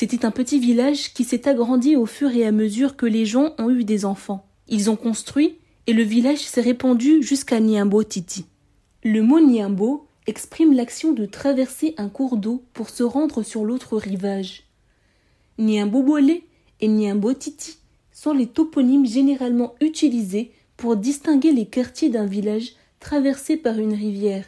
C'était 0.00 0.24
un 0.24 0.30
petit 0.30 0.60
village 0.60 1.12
qui 1.12 1.24
s'est 1.24 1.48
agrandi 1.48 1.96
au 1.96 2.06
fur 2.06 2.30
et 2.30 2.46
à 2.46 2.52
mesure 2.52 2.94
que 2.94 3.04
les 3.04 3.26
gens 3.26 3.54
ont 3.58 3.68
eu 3.68 3.82
des 3.82 4.04
enfants. 4.04 4.46
Ils 4.68 4.90
ont 4.90 4.94
construit 4.94 5.56
et 5.88 5.92
le 5.92 6.04
village 6.04 6.38
s'est 6.38 6.60
répandu 6.60 7.20
jusqu'à 7.20 7.58
Niambo 7.58 8.04
Titi. 8.04 8.44
Le 9.02 9.22
mot 9.22 9.40
Niambo 9.40 10.06
exprime 10.28 10.72
l'action 10.72 11.10
de 11.12 11.26
traverser 11.26 11.94
un 11.96 12.08
cours 12.08 12.36
d'eau 12.36 12.62
pour 12.74 12.90
se 12.90 13.02
rendre 13.02 13.42
sur 13.42 13.64
l'autre 13.64 13.96
rivage. 13.96 14.68
Niambo 15.58 16.04
Bolé 16.04 16.44
et 16.80 16.86
Niambo 16.86 17.32
Titi 17.32 17.78
sont 18.12 18.32
les 18.32 18.46
toponymes 18.46 19.04
généralement 19.04 19.74
utilisés 19.80 20.52
pour 20.76 20.94
distinguer 20.94 21.50
les 21.50 21.66
quartiers 21.66 22.08
d'un 22.08 22.26
village 22.26 22.74
traversée 23.00 23.56
par 23.56 23.80
une 23.80 23.94
rivière. 23.94 24.44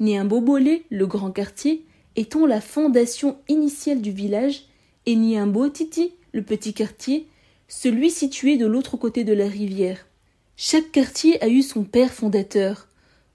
Niambobolé, 0.00 0.84
le 0.90 1.06
grand 1.06 1.30
quartier, 1.30 1.86
étant 2.14 2.44
la 2.44 2.60
fondation 2.60 3.38
initiale 3.48 4.02
du 4.02 4.10
village, 4.10 4.66
et 5.06 5.16
Niambotiti, 5.16 6.14
le 6.32 6.42
petit 6.42 6.74
quartier, 6.74 7.26
celui 7.68 8.10
situé 8.10 8.56
de 8.56 8.66
l'autre 8.66 8.96
côté 8.96 9.24
de 9.24 9.32
la 9.32 9.46
rivière. 9.46 10.06
Chaque 10.56 10.92
quartier 10.92 11.42
a 11.42 11.48
eu 11.48 11.62
son 11.62 11.84
père 11.84 12.12
fondateur. 12.12 12.88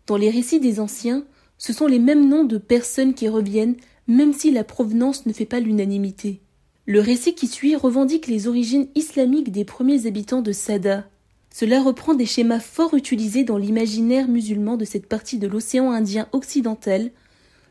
Dans 0.05 0.17
les 0.17 0.29
récits 0.29 0.59
des 0.59 0.79
anciens, 0.79 1.25
ce 1.57 1.73
sont 1.73 1.87
les 1.87 1.99
mêmes 1.99 2.29
noms 2.29 2.43
de 2.45 2.57
personnes 2.57 3.13
qui 3.13 3.27
reviennent, 3.27 3.75
même 4.07 4.33
si 4.33 4.51
la 4.51 4.63
provenance 4.63 5.25
ne 5.25 5.33
fait 5.33 5.45
pas 5.45 5.59
l'unanimité. 5.59 6.39
Le 6.85 7.01
récit 7.01 7.35
qui 7.35 7.47
suit 7.47 7.75
revendique 7.75 8.27
les 8.27 8.47
origines 8.47 8.87
islamiques 8.95 9.51
des 9.51 9.65
premiers 9.65 10.05
habitants 10.05 10.41
de 10.41 10.53
Sada. 10.53 11.09
Cela 11.53 11.81
reprend 11.81 12.13
des 12.13 12.25
schémas 12.25 12.59
fort 12.59 12.93
utilisés 12.93 13.43
dans 13.43 13.57
l'imaginaire 13.57 14.27
musulman 14.27 14.77
de 14.77 14.85
cette 14.85 15.07
partie 15.07 15.39
de 15.39 15.47
l'océan 15.47 15.91
Indien 15.91 16.29
occidental, 16.31 17.11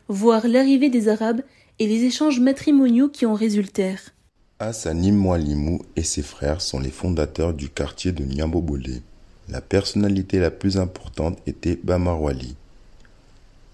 voire 0.07 0.47
l'arrivée 0.47 0.89
des 0.89 1.07
Arabes 1.07 1.41
et 1.79 1.87
les 1.87 2.03
échanges 2.03 2.39
matrimoniaux 2.39 3.09
qui 3.09 3.25
en 3.25 3.33
résultèrent. 3.33 4.13
Hassanim 4.59 5.15
Moualimou 5.15 5.81
et 5.95 6.03
ses 6.03 6.23
frères 6.23 6.61
sont 6.61 6.79
les 6.79 6.89
fondateurs 6.89 7.53
du 7.53 7.69
quartier 7.69 8.11
de 8.11 8.23
Niambobolé. 8.23 9.01
La 9.49 9.61
personnalité 9.61 10.39
la 10.39 10.51
plus 10.51 10.77
importante 10.77 11.37
était 11.45 11.79
Bamarwali. 11.81 12.55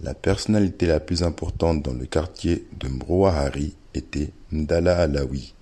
La 0.02 0.14
personnalité 0.14 0.86
la 0.86 1.00
plus 1.00 1.24
importante 1.24 1.82
dans 1.82 1.94
le 1.94 2.06
quartier 2.06 2.66
de 2.80 2.90
Mbrouahari 2.90 3.74
était 3.94 4.32
Mdala 4.52 4.98
Alawi. 4.98 5.54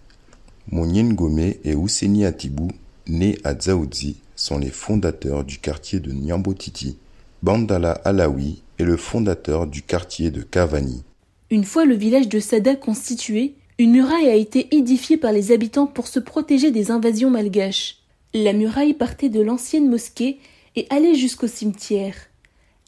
Mounien 0.72 1.14
Gomé 1.14 1.60
et 1.64 1.76
Ouseni 1.76 2.26
Atibou, 2.26 2.70
nés 3.08 3.38
à 3.44 3.54
Dzaoudzi, 3.54 4.18
sont 4.36 4.58
les 4.58 4.72
fondateurs 4.72 5.44
du 5.44 5.60
quartier 5.60 6.00
de 6.00 6.12
Nyambotiti. 6.12 6.98
Bandala 7.44 7.92
Alawi 7.92 8.64
est 8.80 8.84
le 8.84 8.98
fondateur 8.98 9.68
du 9.68 9.84
quartier 9.84 10.32
de 10.32 10.42
Kavani. 10.42 11.04
Une 11.52 11.66
fois 11.66 11.84
le 11.84 11.96
village 11.96 12.30
de 12.30 12.40
Sada 12.40 12.78
constitué, 12.78 13.56
une 13.78 13.92
muraille 13.92 14.30
a 14.30 14.36
été 14.36 14.74
édifiée 14.74 15.18
par 15.18 15.34
les 15.34 15.52
habitants 15.52 15.86
pour 15.86 16.08
se 16.08 16.22
protéger 16.22 16.72
des 16.72 16.92
invasions 16.92 17.30
malgaches. 17.30 17.98
La 18.34 18.54
muraille 18.54 18.94
partait 18.94 19.28
de 19.28 19.42
l'ancienne 19.42 19.90
mosquée 19.90 20.40
et 20.78 20.88
allait 20.90 21.16
jusqu'au 21.16 21.48
cimetière. 21.48 22.16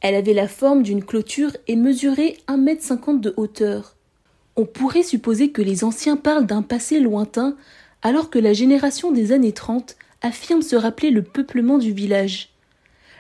Elle 0.02 0.16
avait 0.16 0.34
la 0.34 0.48
forme 0.48 0.82
d'une 0.82 1.04
clôture 1.04 1.52
et 1.68 1.76
mesurait 1.76 2.38
un 2.48 2.56
mètre 2.56 2.84
cinquante 2.84 3.20
de 3.20 3.34
hauteur. 3.36 3.98
On 4.56 4.66
pourrait 4.66 5.04
supposer 5.04 5.52
que 5.52 5.62
les 5.62 5.84
anciens 5.84 6.16
parlent 6.16 6.46
d'un 6.46 6.62
passé 6.62 7.02
lointain, 7.02 7.58
alors 8.02 8.30
que 8.30 8.40
la 8.40 8.54
génération 8.54 9.12
des 9.12 9.34
années 9.34 9.52
trente 9.52 9.98
affirme 10.22 10.62
se 10.62 10.78
rappeler 10.78 11.10
le 11.10 11.24
peuplement 11.24 11.80
du 11.80 11.92
village. 11.92 12.54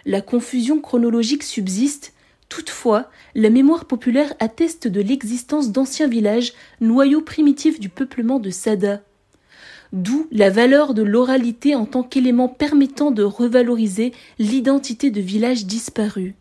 La 0.06 0.21
confusion 0.21 0.79
chronologique 0.79 1.43
subsiste, 1.43 2.12
toutefois, 2.54 3.10
la 3.34 3.50
mémoire 3.50 3.86
populaire 3.86 4.32
atteste 4.39 4.88
de 4.88 5.02
l'existence 5.02 5.72
d'anciens 5.72 6.08
villages, 6.08 6.54
noyaux 6.82 7.22
primitifs 7.22 7.80
du 7.80 7.89
peuplement 7.89 8.38
de 8.38 8.52
Sada. 8.52 9.02
D'où 9.92 10.28
la 10.32 10.52
valeur 10.52 10.94
de 10.94 11.02
l'oralité 11.02 11.74
en 11.74 11.86
tant 11.86 12.04
qu'élément 12.04 12.48
permettant 12.48 13.10
de 13.10 13.24
revaloriser 13.24 14.12
l'identité 14.38 15.10
de 15.10 15.20
villages 15.20 15.66
disparus. 15.66 16.36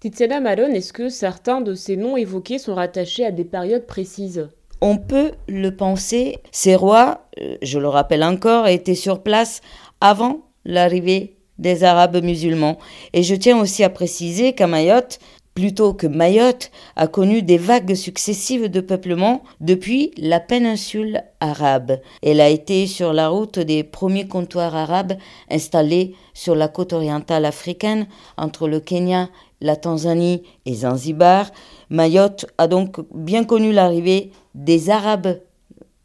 Tiziana 0.00 0.40
Malone, 0.40 0.74
est-ce 0.74 0.94
que 0.94 1.10
certains 1.10 1.60
de 1.60 1.74
ces 1.74 1.96
noms 1.96 2.16
évoqués 2.16 2.58
sont 2.58 2.74
rattachés 2.74 3.26
à 3.26 3.30
des 3.30 3.44
périodes 3.44 3.86
précises? 3.86 4.48
On 4.80 4.96
peut 4.96 5.32
le 5.48 5.76
penser. 5.76 6.38
Ces 6.50 6.76
rois, 6.76 7.26
euh, 7.38 7.58
je 7.60 7.78
le 7.78 7.88
rappelle 7.88 8.24
encore, 8.24 8.66
étaient 8.66 8.94
sur 8.94 9.22
place 9.22 9.60
avant 10.00 10.49
l'arrivée 10.64 11.36
des 11.58 11.84
Arabes 11.84 12.22
musulmans. 12.22 12.78
Et 13.12 13.22
je 13.22 13.34
tiens 13.34 13.60
aussi 13.60 13.84
à 13.84 13.90
préciser 13.90 14.54
qu'à 14.54 14.66
Mayotte, 14.66 15.20
plutôt 15.54 15.92
que 15.92 16.06
Mayotte 16.06 16.70
a 16.96 17.06
connu 17.06 17.42
des 17.42 17.58
vagues 17.58 17.94
successives 17.94 18.70
de 18.70 18.80
peuplement 18.80 19.42
depuis 19.60 20.12
la 20.16 20.40
péninsule 20.40 21.22
arabe. 21.40 22.00
Elle 22.22 22.40
a 22.40 22.48
été 22.48 22.86
sur 22.86 23.12
la 23.12 23.28
route 23.28 23.58
des 23.58 23.82
premiers 23.82 24.28
comptoirs 24.28 24.74
arabes 24.74 25.14
installés 25.50 26.14
sur 26.34 26.54
la 26.54 26.68
côte 26.68 26.92
orientale 26.92 27.44
africaine 27.44 28.06
entre 28.36 28.68
le 28.68 28.80
Kenya, 28.80 29.28
la 29.60 29.76
Tanzanie 29.76 30.44
et 30.66 30.74
Zanzibar. 30.74 31.50
Mayotte 31.90 32.46
a 32.56 32.66
donc 32.66 33.00
bien 33.14 33.44
connu 33.44 33.72
l'arrivée 33.72 34.30
des 34.54 34.88
Arabes, 34.88 35.40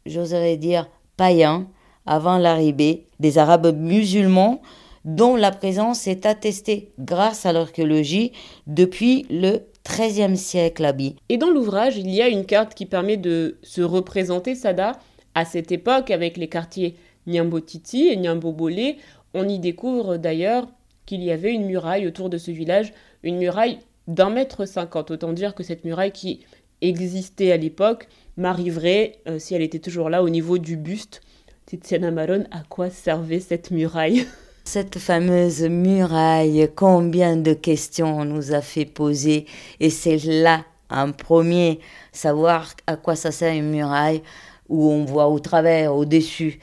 j'oserais 0.04 0.56
dire 0.56 0.88
païens, 1.16 1.68
avant 2.06 2.38
l'arrivée 2.38 3.04
des 3.20 3.38
Arabes 3.38 3.76
musulmans 3.76 4.62
dont 5.04 5.36
la 5.36 5.52
présence 5.52 6.06
est 6.08 6.26
attestée 6.26 6.90
grâce 6.98 7.46
à 7.46 7.52
l'archéologie 7.52 8.32
depuis 8.66 9.24
le 9.30 9.60
XIIIe 9.88 10.36
siècle 10.36 10.84
à 10.84 10.92
Et 11.28 11.38
dans 11.38 11.50
l'ouvrage, 11.50 11.96
il 11.96 12.10
y 12.10 12.20
a 12.20 12.28
une 12.28 12.44
carte 12.44 12.74
qui 12.74 12.86
permet 12.86 13.16
de 13.16 13.56
se 13.62 13.82
représenter 13.82 14.54
Sada 14.56 14.92
à 15.34 15.44
cette 15.44 15.70
époque 15.70 16.10
avec 16.10 16.36
les 16.36 16.48
quartiers 16.48 16.96
Nyambotiti 17.28 18.08
et 18.08 18.16
Nyambobole. 18.16 18.96
On 19.32 19.48
y 19.48 19.58
découvre 19.58 20.16
d'ailleurs 20.16 20.66
qu'il 21.06 21.22
y 21.22 21.30
avait 21.30 21.52
une 21.52 21.66
muraille 21.66 22.06
autour 22.06 22.28
de 22.28 22.38
ce 22.38 22.50
village, 22.50 22.92
une 23.22 23.38
muraille 23.38 23.78
d'un 24.08 24.30
mètre 24.30 24.66
cinquante. 24.66 25.12
Autant 25.12 25.32
dire 25.32 25.54
que 25.54 25.62
cette 25.62 25.84
muraille 25.84 26.12
qui 26.12 26.40
existait 26.80 27.52
à 27.52 27.56
l'époque 27.56 28.08
m'arriverait, 28.36 29.18
euh, 29.28 29.38
si 29.38 29.54
elle 29.54 29.62
était 29.62 29.78
toujours 29.78 30.10
là, 30.10 30.22
au 30.22 30.28
niveau 30.28 30.58
du 30.58 30.76
buste. 30.76 31.22
Tiziana 31.66 32.12
Maron, 32.12 32.44
à 32.52 32.62
quoi 32.68 32.90
servait 32.90 33.40
cette 33.40 33.72
muraille? 33.72 34.24
Cette 34.62 35.00
fameuse 35.00 35.62
muraille, 35.62 36.70
combien 36.76 37.36
de 37.36 37.54
questions 37.54 38.20
on 38.20 38.24
nous 38.24 38.52
a 38.54 38.60
fait 38.60 38.84
poser 38.84 39.46
et 39.80 39.90
c'est 39.90 40.18
là, 40.18 40.64
en 40.90 41.10
premier, 41.10 41.80
savoir 42.12 42.72
à 42.86 42.94
quoi 42.94 43.16
ça 43.16 43.32
sert 43.32 43.52
une 43.52 43.70
muraille 43.70 44.22
où 44.68 44.88
on 44.92 45.04
voit 45.04 45.26
au 45.26 45.40
travers, 45.40 45.92
au-dessus. 45.92 46.60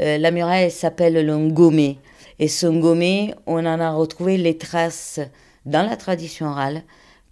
Euh, 0.00 0.16
la 0.16 0.30
muraille 0.30 0.70
s'appelle 0.70 1.22
le 1.26 1.36
ngomé. 1.36 1.98
Et 2.38 2.48
ce 2.48 2.66
ngomé, 2.66 3.34
on 3.46 3.66
en 3.66 3.78
a 3.78 3.90
retrouvé 3.90 4.38
les 4.38 4.56
traces 4.56 5.20
dans 5.66 5.86
la 5.86 5.98
tradition 5.98 6.46
orale, 6.46 6.82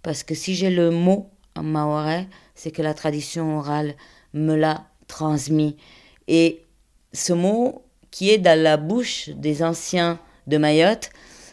parce 0.03 0.21
que 0.21 0.35
si 0.35 0.53
j'ai 0.53 0.69
le 0.69 0.91
mot 0.91 1.31
en 1.55 1.63
maorais, 1.63 2.27
c'est 2.53 2.69
que 2.69 2.83
la 2.83 2.93
tradition 2.93 3.57
orale 3.57 3.95
me 4.35 4.53
l'a 4.53 4.85
transmis. 5.07 5.75
Et 6.27 6.64
ce 7.15 7.33
mot, 7.33 7.83
qui 8.11 8.29
est 8.29 8.37
dans 8.37 8.61
la 8.61 8.77
bouche 8.77 9.29
des 9.29 9.63
anciens 9.63 10.19
de 10.47 10.57
Mayotte. 10.57 11.09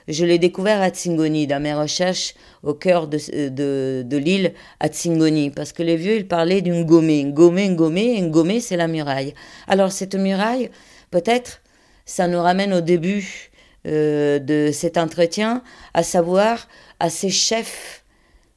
Je 0.09 0.25
l'ai 0.25 0.39
découvert 0.39 0.83
à 0.83 0.91
Tsingoni, 0.91 1.47
dans 1.47 1.63
mes 1.63 1.75
recherches 1.75 2.35
au 2.63 2.75
cœur 2.75 3.07
de, 3.07 4.03
de 4.03 4.17
l'île 4.17 4.53
à 4.81 4.89
Tsingoni, 4.89 5.51
parce 5.51 5.73
que 5.73 5.83
les 5.83 5.97
vieux, 5.97 6.17
ils 6.17 6.29
parlaient 6.29 6.61
d'une 6.61 6.85
gomé. 6.85 7.25
Gomé, 7.25 7.69
gomé, 7.71 8.17
une 8.19 8.31
gomé, 8.31 8.61
c'est 8.61 8.77
la 8.77 8.89
muraille. 8.89 9.33
Alors 9.69 9.93
cette 9.93 10.17
muraille, 10.17 10.71
peut-être, 11.11 11.63
ça 12.05 12.27
nous 12.27 12.41
ramène 12.41 12.73
au 12.73 12.81
début 12.81 13.51
euh, 13.87 14.39
de 14.41 14.71
cet 14.73 14.99
entretien, 14.99 15.63
à 15.95 16.03
savoir 16.03 16.69
à 16.99 17.09
ces 17.09 17.31
chefs 17.31 18.05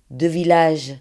de 0.10 0.28
village, 0.28 0.96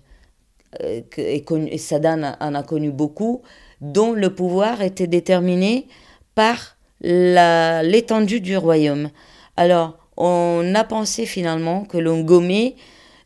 euh, 0.82 1.00
et, 1.16 1.44
et 1.70 1.78
Sadan 1.78 2.36
en 2.40 2.54
a 2.54 2.62
connu 2.62 2.90
beaucoup, 2.90 3.42
dont 3.84 4.12
le 4.12 4.34
pouvoir 4.34 4.80
était 4.80 5.06
déterminé 5.06 5.86
par 6.34 6.76
l'étendue 7.02 8.40
du 8.40 8.56
royaume. 8.56 9.10
Alors, 9.56 9.98
on 10.16 10.72
a 10.74 10.84
pensé 10.84 11.26
finalement 11.26 11.84
que 11.84 11.98
l'Ongomé 11.98 12.76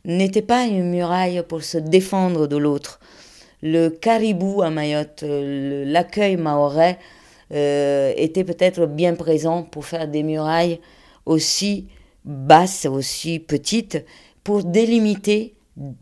n'était 0.03 0.41
pas 0.41 0.65
une 0.65 0.89
muraille 0.89 1.43
pour 1.47 1.63
se 1.63 1.77
défendre 1.77 2.47
de 2.47 2.57
l'autre. 2.57 2.99
Le 3.61 3.89
caribou 3.89 4.61
à 4.61 4.69
Mayotte, 4.69 5.23
l'accueil 5.25 6.35
maorais, 6.35 6.99
euh, 7.53 8.13
était 8.15 8.43
peut-être 8.43 8.85
bien 8.85 9.15
présent 9.15 9.63
pour 9.63 9.85
faire 9.85 10.07
des 10.07 10.23
murailles 10.23 10.79
aussi 11.25 11.87
basses, 12.25 12.85
aussi 12.85 13.39
petites, 13.39 14.05
pour 14.43 14.63
délimiter 14.63 15.55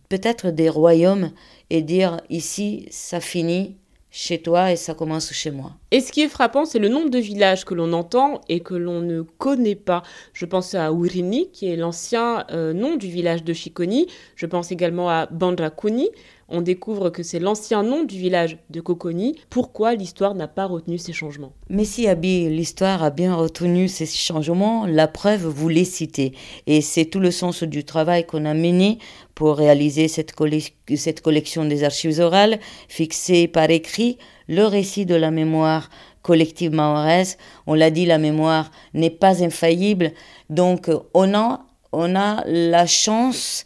peut-être 0.10 0.50
des 0.50 0.68
royaumes 0.68 1.32
et 1.70 1.82
dire 1.82 2.20
ici 2.30 2.88
ça 2.92 3.20
finit, 3.20 3.78
chez 4.18 4.40
toi 4.42 4.72
et 4.72 4.76
ça 4.76 4.96
commence 4.96 5.32
chez 5.32 5.52
moi. 5.52 5.74
Et 5.92 6.02
ce 6.02 6.12
qui 6.12 6.22
est 6.22 6.28
frappant, 6.28 6.66
c'est 6.66 6.80
le 6.80 6.90
nombre 6.90 7.12
de 7.12 7.20
villages 7.20 7.66
que 7.66 7.76
l'on 7.76 7.94
entend 7.94 8.42
et 8.50 8.62
que 8.62 8.74
l'on 8.74 9.00
ne 9.00 9.22
connaît 9.22 9.76
pas. 9.76 10.02
Je 10.34 10.48
pense 10.48 10.74
à 10.74 10.92
Wirini, 10.92 11.52
qui 11.52 11.70
est 11.70 11.76
l'ancien 11.76 12.44
euh, 12.50 12.74
nom 12.74 12.96
du 12.96 13.10
village 13.10 13.44
de 13.44 13.54
Chikoni. 13.54 14.08
Je 14.36 14.48
pense 14.48 14.72
également 14.72 15.08
à 15.08 15.28
Bandrakuni. 15.28 16.10
On 16.50 16.62
découvre 16.62 17.10
que 17.10 17.24
c'est 17.24 17.40
l'ancien 17.40 17.84
nom 17.84 18.06
du 18.06 18.18
village 18.18 18.58
de 18.70 18.80
Kokoni. 18.80 19.36
Pourquoi 19.50 19.96
l'histoire 19.96 20.34
n'a 20.34 20.48
pas 20.48 20.66
retenu 20.66 20.98
ces 20.98 21.12
changements? 21.12 21.52
Mais 21.70 21.84
si 21.84 22.08
Abi, 22.08 22.48
l'histoire 22.50 23.04
a 23.04 23.10
bien 23.10 23.36
retenu 23.36 23.90
ces 23.90 24.06
changements, 24.06 24.86
la 24.86 25.10
preuve 25.10 25.46
vous 25.46 25.68
les 25.68 25.84
citez. 25.84 26.32
Et 26.66 26.80
c'est 26.80 27.04
tout 27.04 27.20
le 27.20 27.32
sens 27.32 27.64
du 27.64 27.84
travail 27.84 28.26
qu'on 28.26 28.46
a 28.46 28.54
mené 28.54 28.98
pour 29.36 29.58
réaliser 29.58 30.08
cette, 30.08 30.34
collection 30.34 31.66
des 31.66 31.84
archives 31.84 32.20
orales, 32.22 32.60
fixée 32.88 33.50
par 33.50 33.70
écrit 33.70 34.18
le 34.48 34.64
récit 34.64 35.06
de 35.06 35.16
la 35.16 35.32
mémoire 35.32 35.90
collective 36.22 36.72
mahoraise. 36.72 37.38
On 37.66 37.74
l'a 37.74 37.92
dit, 37.92 38.06
la 38.06 38.20
mémoire 38.20 38.72
n'est 38.94 39.10
pas 39.10 39.44
infaillible. 39.44 40.14
Donc, 40.50 40.90
on 41.14 41.36
a 41.36 42.44
la 42.46 42.86
chance 42.86 43.66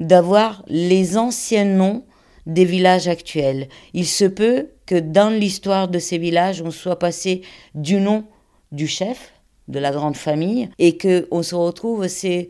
d'avoir 0.00 0.64
les 0.66 1.16
anciens 1.16 1.64
noms 1.64 2.02
des 2.46 2.64
villages 2.64 3.08
actuels. 3.08 3.68
Il 3.92 4.06
se 4.06 4.24
peut 4.24 4.68
que 4.86 4.94
dans 4.94 5.30
l'histoire 5.30 5.88
de 5.88 5.98
ces 5.98 6.18
villages, 6.18 6.62
on 6.62 6.70
soit 6.70 6.98
passé 6.98 7.42
du 7.74 7.96
nom 7.96 8.24
du 8.72 8.86
chef, 8.86 9.32
de 9.68 9.78
la 9.78 9.90
grande 9.90 10.16
famille, 10.16 10.68
et 10.78 10.96
que 10.96 11.26
on 11.30 11.42
se 11.42 11.54
retrouve, 11.54 12.06
c'est, 12.06 12.48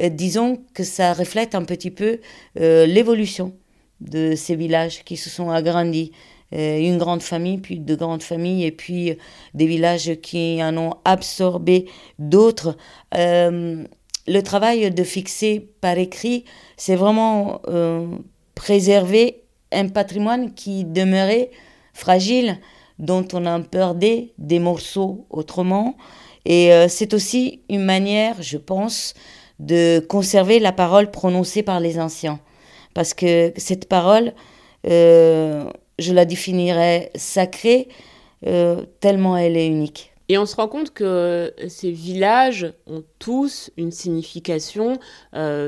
euh, 0.00 0.10
disons 0.10 0.62
que 0.74 0.84
ça 0.84 1.14
reflète 1.14 1.54
un 1.54 1.64
petit 1.64 1.90
peu 1.90 2.20
euh, 2.60 2.86
l'évolution 2.86 3.54
de 4.00 4.34
ces 4.36 4.54
villages 4.54 5.02
qui 5.04 5.16
se 5.16 5.30
sont 5.30 5.50
agrandis. 5.50 6.12
Euh, 6.54 6.78
une 6.78 6.96
grande 6.96 7.20
famille, 7.20 7.58
puis 7.58 7.78
de 7.78 7.94
grandes 7.94 8.22
familles, 8.22 8.64
et 8.64 8.72
puis 8.72 9.18
des 9.52 9.66
villages 9.66 10.14
qui 10.22 10.60
en 10.62 10.76
ont 10.78 10.94
absorbé 11.04 11.86
d'autres. 12.18 12.76
le 13.12 14.42
travail 14.42 14.90
de 14.90 15.04
fixer 15.04 15.60
par 15.80 15.98
écrit, 15.98 16.44
c'est 16.76 16.96
vraiment 16.96 17.60
préserver 18.54 19.37
un 19.72 19.88
patrimoine 19.88 20.54
qui 20.54 20.84
demeurait 20.84 21.50
fragile, 21.92 22.58
dont 22.98 23.26
on 23.32 23.46
a 23.46 23.60
perdu 23.60 24.30
des 24.38 24.58
morceaux 24.58 25.26
autrement. 25.30 25.96
Et 26.44 26.72
euh, 26.72 26.88
c'est 26.88 27.14
aussi 27.14 27.60
une 27.68 27.84
manière, 27.84 28.40
je 28.40 28.56
pense, 28.56 29.14
de 29.58 30.00
conserver 30.00 30.60
la 30.60 30.72
parole 30.72 31.10
prononcée 31.10 31.62
par 31.62 31.80
les 31.80 31.98
anciens. 31.98 32.40
Parce 32.94 33.14
que 33.14 33.52
cette 33.56 33.88
parole, 33.88 34.32
euh, 34.88 35.64
je 35.98 36.12
la 36.12 36.24
définirais 36.24 37.10
sacrée, 37.14 37.88
euh, 38.46 38.84
tellement 39.00 39.36
elle 39.36 39.56
est 39.56 39.66
unique. 39.66 40.07
Et 40.28 40.36
on 40.36 40.46
se 40.46 40.56
rend 40.56 40.68
compte 40.68 40.92
que 40.92 41.54
ces 41.68 41.90
villages 41.90 42.72
ont 42.86 43.02
tous 43.18 43.70
une 43.76 43.90
signification. 43.90 44.98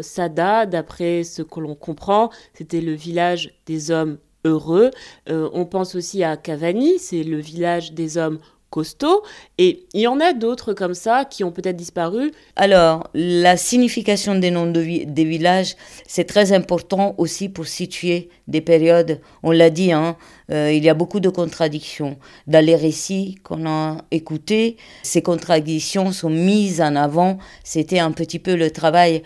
Sada, 0.03 0.66
d'après 0.66 1.25
ce 1.25 1.42
que 1.42 1.61
l'on 1.61 1.75
comprend, 1.75 2.31
c'était 2.53 2.83
le 2.83 2.92
village 2.92 3.55
des 3.66 3.90
hommes 3.90 4.18
heureux. 4.44 4.90
on 5.27 5.64
pense 5.64 5.94
aussi 5.94 6.25
à 6.25 6.37
Cavani, 6.37 6.99
c'est 6.99 7.23
le 7.23 7.38
village 7.38 7.92
des 7.92 8.18
hommes 8.18 8.38
costaud. 8.71 9.23
Et 9.59 9.87
il 9.93 10.01
y 10.01 10.07
en 10.07 10.21
a 10.21 10.33
d'autres 10.33 10.73
comme 10.73 10.95
ça 10.95 11.25
qui 11.25 11.45
ont 11.45 11.51
peut-être 11.51 11.77
disparu. 11.77 12.33
Alors, 12.57 13.09
la 13.15 13.57
signification 13.57 14.35
des 14.37 14.51
noms 14.51 14.67
des 14.71 15.25
villages, 15.25 15.77
c'est 16.07 16.25
très 16.25 16.53
important 16.53 17.15
aussi 17.19 17.49
pour 17.49 17.67
situer 17.67 18.31
des 18.49 18.61
périodes. 18.61 19.21
On 19.43 19.51
l'a 19.51 19.71
dit, 19.71 19.93
hein, 19.93 20.17
euh, 20.51 20.73
il 20.73 20.85
y 20.85 20.89
a 20.89 20.95
beaucoup 20.95 21.21
de 21.21 21.29
contradictions. 21.29 22.17
Dans 22.47 22.65
les 22.65 22.77
récits 22.77 23.37
qu'on 23.43 23.67
a 23.67 23.99
écoutés, 24.11 24.77
ces 25.03 25.23
contradictions 25.23 26.13
sont 26.13 26.31
mises 26.31 26.81
en 26.81 26.97
avant. 26.97 27.39
C'était 27.65 27.99
un 27.99 28.13
petit 28.13 28.39
peu 28.39 28.55
le 28.55 28.71
travail. 28.71 29.23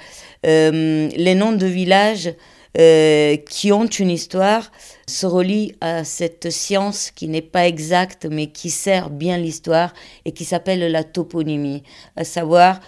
Euh, 0.46 1.08
les 1.16 1.34
noms 1.34 1.52
de 1.52 1.66
villages 1.66 2.34
euh, 2.76 3.36
qui 3.36 3.70
ont 3.70 3.86
une 3.86 4.10
histoire 4.10 4.72
se 5.06 5.26
relient 5.26 5.74
à 5.80 6.02
cette 6.02 6.50
science 6.50 7.12
qui 7.12 7.28
n'est 7.28 7.42
pas 7.42 7.68
exacte 7.68 8.26
mais 8.28 8.48
qui 8.48 8.70
sert 8.70 9.10
bien 9.10 9.38
l'histoire 9.38 9.92
et 10.24 10.32
qui 10.32 10.44
s'appelle 10.44 10.90
la 10.90 11.04
toponymie, 11.04 11.84
à 12.16 12.24
savoir 12.24 12.80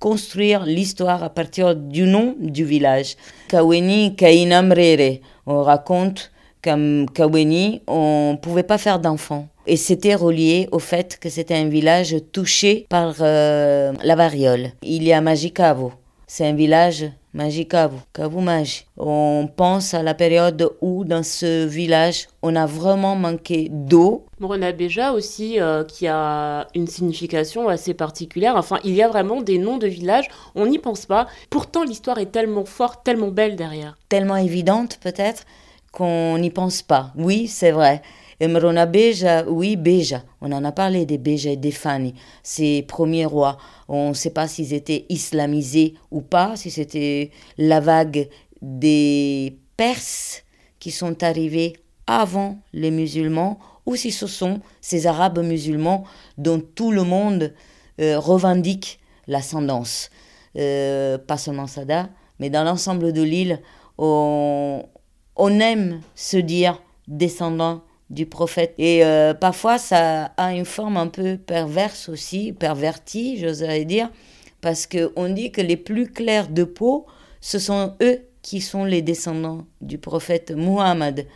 construire 0.00 0.64
l'histoire 0.64 1.22
à 1.22 1.30
partir 1.30 1.76
du 1.76 2.04
nom 2.04 2.36
du 2.38 2.64
village. 2.64 3.16
Kaweni 3.48 4.16
Kainamrere, 4.16 5.20
on 5.46 5.62
raconte 5.62 6.30
qu'à 6.62 6.76
Kaweni, 7.14 7.82
on 7.86 8.32
ne 8.32 8.36
pouvait 8.36 8.62
pas 8.62 8.78
faire 8.78 8.98
d'enfants. 8.98 9.48
Et 9.66 9.76
c'était 9.76 10.14
relié 10.14 10.68
au 10.72 10.78
fait 10.78 11.18
que 11.18 11.28
c'était 11.28 11.54
un 11.54 11.68
village 11.68 12.16
touché 12.32 12.86
par 12.88 13.16
euh, 13.20 13.92
la 14.02 14.14
variole. 14.14 14.72
Il 14.82 15.02
y 15.04 15.12
a 15.12 15.20
Magicavo, 15.20 15.92
c'est 16.26 16.46
un 16.46 16.54
village 16.54 17.06
Magikavu, 17.34 17.96
Kavumaj. 18.12 18.84
On 18.96 19.48
pense 19.56 19.92
à 19.92 20.04
la 20.04 20.14
période 20.14 20.70
où 20.80 21.04
dans 21.04 21.24
ce 21.24 21.66
village, 21.66 22.28
on 22.42 22.54
a 22.54 22.64
vraiment 22.64 23.16
manqué 23.16 23.68
d'eau. 23.70 24.24
Morona 24.38 24.70
Beja 24.70 25.12
aussi, 25.12 25.60
euh, 25.60 25.82
qui 25.82 26.06
a 26.06 26.68
une 26.76 26.86
signification 26.86 27.68
assez 27.68 27.92
particulière. 27.92 28.54
Enfin, 28.56 28.78
il 28.84 28.94
y 28.94 29.02
a 29.02 29.08
vraiment 29.08 29.42
des 29.42 29.58
noms 29.58 29.78
de 29.78 29.88
villages, 29.88 30.28
on 30.54 30.66
n'y 30.66 30.78
pense 30.78 31.06
pas. 31.06 31.26
Pourtant, 31.50 31.82
l'histoire 31.82 32.18
est 32.18 32.30
tellement 32.30 32.64
forte, 32.64 33.04
tellement 33.04 33.28
belle 33.28 33.56
derrière. 33.56 33.98
Tellement 34.08 34.36
évidente 34.36 34.98
peut-être 35.02 35.44
qu'on 35.90 36.38
n'y 36.38 36.50
pense 36.50 36.82
pas. 36.82 37.12
Oui, 37.16 37.48
c'est 37.48 37.72
vrai. 37.72 38.00
Emrona 38.40 38.86
Beja, 38.86 39.44
oui, 39.48 39.76
Beja. 39.76 40.22
On 40.40 40.52
en 40.52 40.64
a 40.64 40.72
parlé 40.72 41.06
des 41.06 41.18
Beja 41.18 41.50
et 41.50 41.56
des 41.56 41.70
Fani, 41.70 42.14
ces 42.42 42.82
premiers 42.82 43.26
rois. 43.26 43.58
On 43.88 44.10
ne 44.10 44.14
sait 44.14 44.30
pas 44.30 44.48
s'ils 44.48 44.72
étaient 44.72 45.06
islamisés 45.08 45.94
ou 46.10 46.20
pas, 46.20 46.56
si 46.56 46.70
c'était 46.70 47.30
la 47.58 47.80
vague 47.80 48.28
des 48.62 49.58
Perses 49.76 50.44
qui 50.78 50.90
sont 50.90 51.22
arrivés 51.22 51.74
avant 52.06 52.58
les 52.72 52.90
musulmans, 52.90 53.58
ou 53.86 53.96
si 53.96 54.10
ce 54.12 54.26
sont 54.26 54.60
ces 54.80 55.06
Arabes 55.06 55.40
musulmans 55.40 56.04
dont 56.38 56.60
tout 56.60 56.90
le 56.90 57.02
monde 57.02 57.54
euh, 58.00 58.18
revendique 58.18 59.00
l'ascendance. 59.26 60.10
Euh, 60.56 61.18
pas 61.18 61.36
seulement 61.36 61.66
Sada, 61.66 62.08
mais 62.38 62.50
dans 62.50 62.64
l'ensemble 62.64 63.12
de 63.12 63.22
l'île, 63.22 63.60
on, 63.98 64.84
on 65.36 65.60
aime 65.60 66.00
se 66.14 66.36
dire 66.36 66.82
descendant 67.08 67.82
du 68.10 68.26
prophète. 68.26 68.74
Et 68.78 69.04
euh, 69.04 69.34
parfois, 69.34 69.78
ça 69.78 70.26
a 70.36 70.54
une 70.54 70.64
forme 70.64 70.96
un 70.96 71.08
peu 71.08 71.36
perverse 71.36 72.08
aussi, 72.08 72.52
pervertie, 72.52 73.38
j'oserais 73.38 73.84
dire, 73.84 74.10
parce 74.60 74.86
qu'on 74.86 75.28
dit 75.28 75.52
que 75.52 75.60
les 75.60 75.76
plus 75.76 76.10
clairs 76.10 76.48
de 76.48 76.64
peau, 76.64 77.06
ce 77.40 77.58
sont 77.58 77.94
eux 78.02 78.20
qui 78.42 78.60
sont 78.60 78.84
les 78.84 79.02
descendants 79.02 79.66
du 79.80 79.98
prophète 79.98 80.52
Muhammad, 80.52 81.26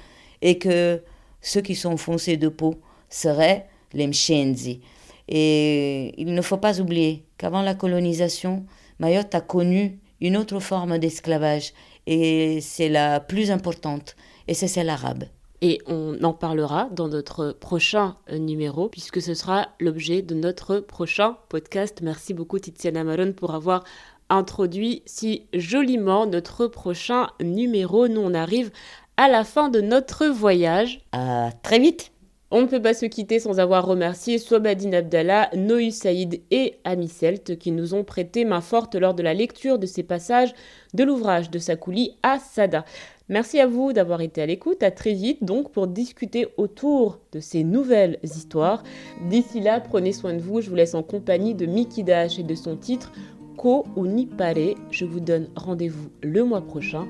et 0.43 0.59
que 0.59 1.03
ceux 1.41 1.61
qui 1.61 1.75
sont 1.75 1.97
foncés 1.97 2.37
de 2.37 2.49
peau 2.49 2.77
seraient 3.09 3.67
les 3.93 4.07
Mshenzi. 4.07 4.81
Et 5.29 6.15
il 6.21 6.35
ne 6.35 6.43
faut 6.43 6.57
pas 6.57 6.81
oublier 6.81 7.25
qu'avant 7.39 7.63
la 7.63 7.75
colonisation, 7.75 8.65
Mayotte 8.99 9.35
a 9.35 9.41
connu 9.41 9.99
une 10.21 10.37
autre 10.37 10.61
forme 10.61 10.99
d'esclavage, 10.99 11.73
et 12.07 12.61
c'est 12.61 12.89
la 12.89 13.21
plus 13.21 13.51
importante, 13.51 14.17
et 14.47 14.55
c'est 14.55 14.69
celle 14.69 14.91
arabe. 14.91 15.25
Et 15.61 15.81
on 15.87 16.23
en 16.23 16.33
parlera 16.33 16.89
dans 16.93 17.09
notre 17.09 17.53
prochain 17.53 18.15
euh, 18.31 18.39
numéro, 18.39 18.89
puisque 18.89 19.21
ce 19.21 19.35
sera 19.35 19.69
l'objet 19.81 20.23
de 20.23 20.35
notre 20.35 20.79
prochain 20.79 21.37
podcast. 21.49 22.01
Merci 22.03 22.33
beaucoup 22.33 22.59
Tiziana 22.59 23.03
Maron 23.03 23.33
pour 23.33 23.55
avoir 23.55 23.83
introduit 24.29 25.03
si 25.07 25.47
joliment 25.53 26.27
notre 26.27 26.67
prochain 26.69 27.29
numéro. 27.43 28.07
Nous, 28.07 28.21
on 28.21 28.35
arrive 28.35 28.71
à 29.17 29.29
la 29.29 29.43
fin 29.43 29.69
de 29.69 29.81
notre 29.81 30.27
voyage. 30.27 31.01
À 31.13 31.51
très 31.63 31.81
vite 31.81 32.13
on 32.51 32.63
ne 32.63 32.67
peut 32.67 32.81
pas 32.81 32.95
se 32.95 33.05
quitter 33.05 33.41
sans 33.41 33.61
avoir 33.61 33.85
remercié 33.85 34.39
Swabadine 34.39 34.95
Abdallah, 34.95 35.51
Noï 35.55 35.93
Saïd 35.93 36.41
et 36.51 36.77
Ami 36.85 37.09
Celt 37.09 37.59
qui 37.59 37.73
nous 37.73 37.93
ont 37.93 38.05
prêté 38.05 38.47
main 38.47 38.63
forte 38.63 38.95
lors 38.95 39.13
de 39.13 39.23
la 39.23 39.35
lecture 39.35 39.79
de 39.79 39.85
ces 39.85 40.03
passages 40.03 40.55
de 40.95 41.05
l'ouvrage 41.05 41.51
de 41.51 41.59
Sakouli 41.59 42.17
à 42.23 42.39
Sada. 42.39 42.87
Merci 43.29 43.61
à 43.61 43.67
vous 43.67 43.93
d'avoir 43.93 44.21
été 44.21 44.41
à 44.41 44.47
l'écoute. 44.47 44.83
À 44.83 44.91
très 44.91 45.13
vite 45.13 45.45
donc 45.45 45.71
pour 45.71 45.87
discuter 45.87 46.49
autour 46.57 47.19
de 47.33 47.41
ces 47.41 47.63
nouvelles 47.63 48.19
histoires. 48.23 48.83
D'ici 49.29 49.61
là, 49.61 49.81
prenez 49.81 50.13
soin 50.13 50.35
de 50.35 50.41
vous. 50.41 50.61
Je 50.61 50.71
vous 50.71 50.77
laisse 50.77 50.95
en 50.95 51.03
compagnie 51.03 51.55
de 51.55 51.67
Miki 51.67 52.05
Dash 52.05 52.39
et 52.39 52.43
de 52.43 52.55
son 52.55 52.77
titre 52.77 53.13
Ko 53.57 53.85
ou 53.97 54.07
Nipare. 54.07 54.77
Je 54.91 55.05
vous 55.05 55.21
donne 55.21 55.49
rendez-vous 55.57 56.09
le 56.23 56.45
mois 56.45 56.63
prochain. 56.63 57.07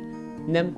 Nam 0.48 0.72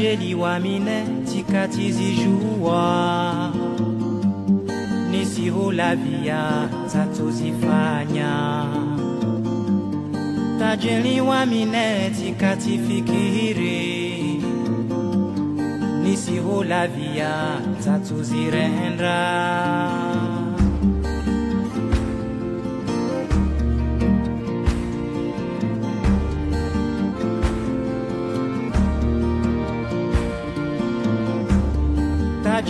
mjeli 0.00 0.34
wa 0.34 0.58
mine 0.60 1.06
tikati 1.32 1.92
zijuwa 1.92 3.52
nisihula 5.10 5.96
via 5.96 6.68
zatuzifanya 6.86 8.64
tajeli 10.58 11.20
wa 11.20 11.46
mine 11.46 12.10
tikati 12.10 12.78
fikiri. 12.78 14.20
Nisihula 16.02 16.88
via 16.88 17.60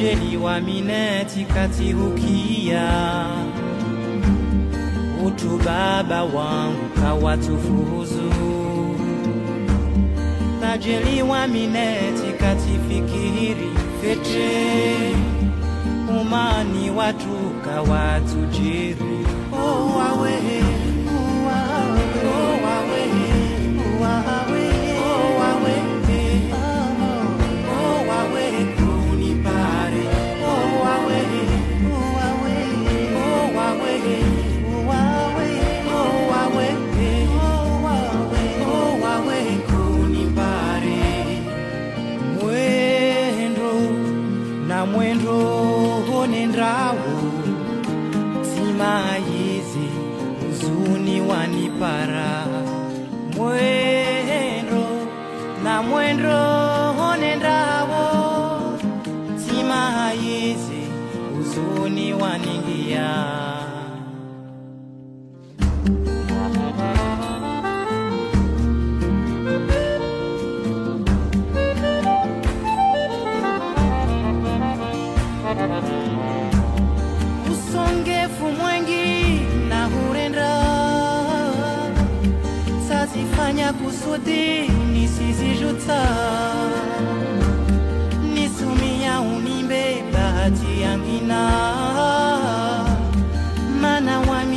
zatozirenda 0.01 0.39
wa 0.45 0.61
mineti 0.61 1.45
kati 1.45 1.93
hukia 1.93 2.91
utu 5.27 5.61
baba 5.65 6.23
wangu 6.25 6.89
kawatufuzu. 7.01 8.33
Najeliwa 10.61 11.47
mineti 11.47 12.33
kati 12.41 12.79
fikiri 12.89 13.71
fete. 14.01 15.15
Umani 16.21 16.91
watu 16.91 17.53
kawatujiri 17.65 19.27
oh, 19.53 19.99
wawe, 19.99 20.33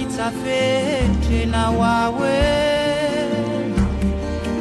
mana 0.10 0.32
tena 1.28 1.52
na 1.52 1.70
wawe. 1.72 2.40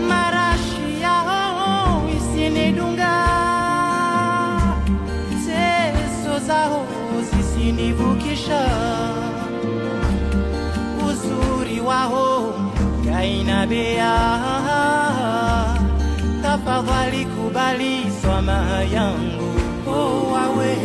Marashi 0.09 1.03
yao 1.03 2.03
isinidunga. 2.17 3.15
Teso 5.47 6.39
zao 6.47 6.87
zisinivukisha. 7.31 8.69
Uzuri 11.09 11.81
wao 11.81 12.55
yainabea. 13.07 14.15
Tafadhali 16.43 17.25
kubali 17.25 18.05
swama 18.23 18.83
yangu. 18.95 19.53
Oh, 19.89 20.33
wawe 20.33 20.77